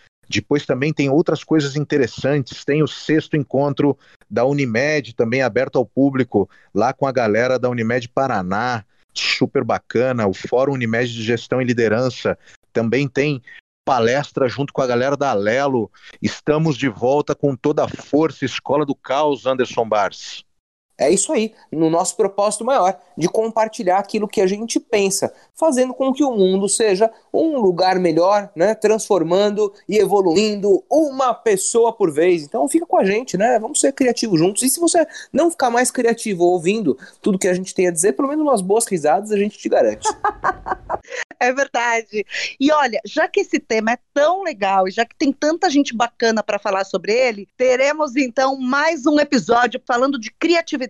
depois 0.41 0.66
também 0.66 0.93
tem 0.93 1.09
outras 1.09 1.45
coisas 1.45 1.76
interessantes. 1.76 2.64
Tem 2.64 2.83
o 2.83 2.89
sexto 2.89 3.37
encontro 3.37 3.97
da 4.30 4.45
Unimed, 4.45 5.14
também 5.14 5.43
aberto 5.43 5.76
ao 5.76 5.87
público, 5.87 6.49
lá 6.74 6.93
com 6.93 7.07
a 7.07 7.12
galera 7.12 7.59
da 7.59 7.68
Unimed 7.68 8.09
Paraná. 8.09 8.85
Super 9.14 9.62
bacana. 9.62 10.26
O 10.26 10.33
Fórum 10.33 10.72
Unimed 10.72 11.12
de 11.12 11.22
Gestão 11.22 11.61
e 11.61 11.64
Liderança 11.64 12.39
também 12.72 13.07
tem 13.07 13.43
palestra 13.85 14.49
junto 14.49 14.72
com 14.72 14.80
a 14.80 14.87
galera 14.87 15.16
da 15.16 15.30
Alelo. 15.30 15.91
Estamos 16.20 16.76
de 16.76 16.89
volta 16.89 17.35
com 17.35 17.55
toda 17.55 17.85
a 17.85 17.89
força, 17.89 18.45
Escola 18.45 18.87
do 18.87 18.95
Caos, 18.95 19.47
Anderson 19.47 19.87
Bars. 19.89 20.45
É 20.99 21.11
isso 21.11 21.32
aí, 21.32 21.53
no 21.70 21.88
nosso 21.88 22.16
propósito 22.16 22.64
maior, 22.64 22.97
de 23.16 23.28
compartilhar 23.28 23.99
aquilo 23.99 24.28
que 24.28 24.40
a 24.40 24.47
gente 24.47 24.78
pensa, 24.78 25.32
fazendo 25.55 25.95
com 25.95 26.12
que 26.12 26.22
o 26.22 26.30
mundo 26.30 26.68
seja 26.68 27.11
um 27.32 27.59
lugar 27.59 27.99
melhor, 27.99 28.51
né? 28.55 28.74
Transformando 28.74 29.72
e 29.88 29.97
evoluindo 29.97 30.84
uma 30.90 31.32
pessoa 31.32 31.93
por 31.93 32.12
vez. 32.12 32.43
Então 32.43 32.68
fica 32.68 32.86
com 32.86 32.99
a 32.99 33.05
gente, 33.05 33.36
né? 33.38 33.59
Vamos 33.59 33.80
ser 33.80 33.93
criativos 33.93 34.38
juntos. 34.38 34.62
E 34.62 34.68
se 34.68 34.78
você 34.78 35.07
não 35.32 35.51
ficar 35.51 35.70
mais 35.70 35.90
criativo 35.90 36.45
ouvindo 36.45 36.97
tudo 37.20 37.38
que 37.38 37.49
a 37.49 37.55
gente 37.55 37.74
tem 37.74 37.88
a 37.88 37.90
dizer, 37.90 38.12
pelo 38.12 38.28
menos 38.28 38.45
umas 38.45 38.61
boas 38.61 38.86
risadas 38.86 39.32
a 39.32 39.36
gente 39.36 39.59
te 39.59 39.68
garante. 39.68 40.09
É 41.40 41.53
verdade. 41.53 42.24
E 42.61 42.70
olha, 42.70 43.01
já 43.05 43.26
que 43.26 43.40
esse 43.40 43.59
tema 43.59 43.90
é 43.90 43.99
tão 44.14 44.45
legal 44.45 44.86
e 44.86 44.93
já 44.93 45.05
que 45.05 45.16
tem 45.16 45.32
tanta 45.32 45.68
gente 45.68 45.93
bacana 45.93 46.40
para 46.40 46.57
falar 46.57 46.84
sobre 46.84 47.12
ele, 47.12 47.49
teremos 47.57 48.14
então 48.14 48.57
mais 48.57 49.07
um 49.07 49.18
episódio 49.18 49.82
falando 49.84 50.20
de 50.20 50.30
criatividade. 50.30 50.82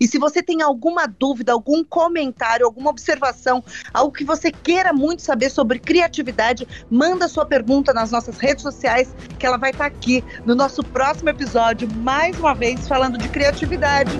E 0.00 0.06
se 0.06 0.18
você 0.18 0.42
tem 0.42 0.62
alguma 0.62 1.06
dúvida, 1.06 1.52
algum 1.52 1.84
comentário, 1.84 2.66
alguma 2.66 2.90
observação, 2.90 3.62
algo 3.92 4.12
que 4.12 4.24
você 4.24 4.50
queira 4.50 4.92
muito 4.92 5.22
saber 5.22 5.50
sobre 5.50 5.78
criatividade, 5.78 6.66
manda 6.90 7.28
sua 7.28 7.44
pergunta 7.44 7.92
nas 7.92 8.10
nossas 8.10 8.38
redes 8.38 8.62
sociais, 8.62 9.14
que 9.38 9.46
ela 9.46 9.56
vai 9.56 9.70
estar 9.70 9.90
tá 9.90 9.96
aqui 9.96 10.24
no 10.44 10.54
nosso 10.54 10.82
próximo 10.82 11.30
episódio, 11.30 11.88
mais 11.96 12.38
uma 12.38 12.54
vez 12.54 12.86
falando 12.86 13.18
de 13.18 13.28
criatividade. 13.28 14.12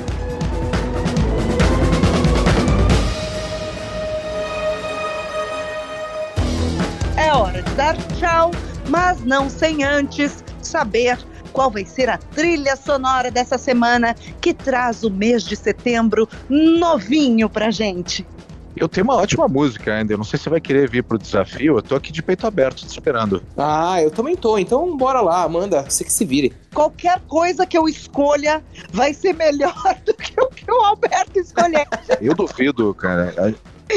É 7.16 7.32
hora 7.32 7.62
de 7.62 7.70
dar 7.74 7.96
tchau, 8.18 8.50
mas 8.88 9.22
não 9.24 9.48
sem 9.48 9.84
antes 9.84 10.42
saber 10.60 11.18
qual 11.52 11.70
vai 11.70 11.84
ser 11.84 12.08
a 12.08 12.18
trilha 12.18 12.76
sonora 12.76 13.30
dessa 13.30 13.58
semana 13.58 14.14
que 14.40 14.54
traz 14.54 15.04
o 15.04 15.10
mês 15.10 15.44
de 15.44 15.54
setembro 15.54 16.28
novinho 16.48 17.48
pra 17.48 17.70
gente. 17.70 18.26
Eu 18.74 18.88
tenho 18.88 19.04
uma 19.04 19.16
ótima 19.16 19.46
música 19.46 19.94
ainda. 19.94 20.14
Eu 20.14 20.16
não 20.16 20.24
sei 20.24 20.38
se 20.38 20.44
você 20.44 20.50
vai 20.50 20.60
querer 20.60 20.88
vir 20.88 21.04
pro 21.04 21.18
desafio. 21.18 21.76
Eu 21.76 21.82
tô 21.82 21.94
aqui 21.94 22.10
de 22.10 22.22
peito 22.22 22.46
aberto 22.46 22.78
te 22.78 22.86
esperando. 22.86 23.42
Ah, 23.56 24.00
eu 24.00 24.10
também 24.10 24.34
tô. 24.34 24.56
Então 24.56 24.96
bora 24.96 25.20
lá, 25.20 25.42
Amanda. 25.42 25.82
Você 25.82 26.04
que 26.04 26.12
se 26.12 26.24
vire. 26.24 26.54
Qualquer 26.72 27.20
coisa 27.28 27.66
que 27.66 27.76
eu 27.76 27.86
escolha 27.86 28.64
vai 28.90 29.12
ser 29.12 29.34
melhor 29.34 29.74
do 30.06 30.14
que 30.14 30.40
o 30.40 30.48
que 30.48 30.70
o 30.70 30.80
Alberto 30.80 31.38
escolher. 31.38 31.86
eu 32.20 32.34
duvido, 32.34 32.94
cara 32.94 33.54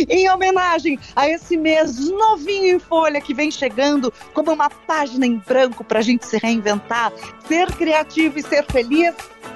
em 0.09 0.29
homenagem 0.29 0.99
a 1.15 1.29
esse 1.29 1.57
mês 1.57 2.09
novinho 2.09 2.75
em 2.75 2.79
folha 2.79 3.21
que 3.21 3.33
vem 3.33 3.49
chegando 3.49 4.13
como 4.33 4.51
uma 4.51 4.69
página 4.69 5.25
em 5.25 5.37
branco 5.37 5.83
para 5.83 5.99
a 5.99 6.01
gente 6.01 6.25
se 6.25 6.37
reinventar, 6.37 7.11
ser 7.47 7.71
criativo 7.73 8.39
e 8.39 8.43
ser 8.43 8.65
feliz, 8.65 9.13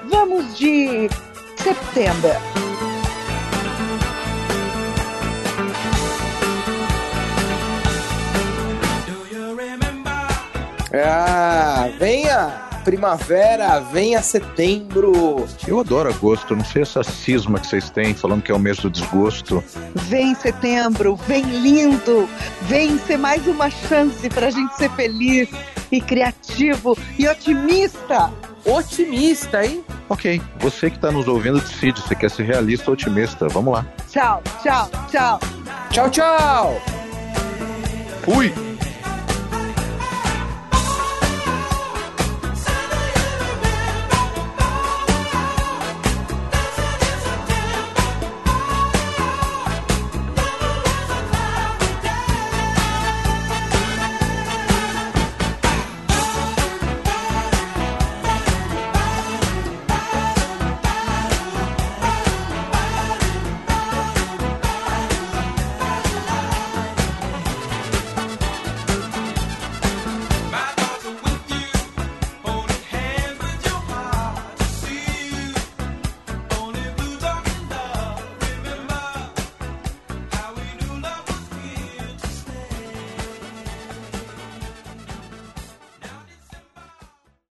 vamos 0.08 0.56
de 0.56 1.08
setembro. 1.56 2.30
Ah, 10.92 11.88
venha! 11.98 12.69
Primavera, 12.80 13.80
venha 13.80 14.22
setembro. 14.22 15.46
Eu 15.66 15.80
adoro 15.80 16.08
agosto, 16.08 16.56
não 16.56 16.64
sei 16.64 16.82
essa 16.82 17.02
cisma 17.02 17.58
que 17.58 17.66
vocês 17.66 17.90
têm 17.90 18.14
falando 18.14 18.42
que 18.42 18.50
é 18.50 18.54
o 18.54 18.58
mês 18.58 18.78
do 18.78 18.90
desgosto. 18.90 19.62
Vem 19.94 20.34
setembro, 20.34 21.16
vem 21.16 21.42
lindo, 21.42 22.28
vem 22.62 22.98
ser 22.98 23.16
mais 23.16 23.46
uma 23.46 23.70
chance 23.70 24.28
pra 24.28 24.50
gente 24.50 24.76
ser 24.76 24.90
feliz 24.92 25.48
e 25.90 26.00
criativo 26.00 26.96
e 27.18 27.28
otimista. 27.28 28.32
Otimista, 28.64 29.64
hein? 29.64 29.82
Ok, 30.08 30.40
você 30.58 30.90
que 30.90 30.96
está 30.96 31.10
nos 31.10 31.26
ouvindo 31.28 31.60
decide 31.60 32.00
se 32.00 32.14
quer 32.14 32.30
ser 32.30 32.44
realista 32.44 32.90
ou 32.90 32.94
otimista. 32.94 33.48
Vamos 33.48 33.72
lá. 33.72 33.86
Tchau, 34.10 34.42
tchau, 34.62 34.90
tchau. 35.10 35.40
Tchau, 35.90 36.10
tchau. 36.10 36.82
Fui. 38.22 38.69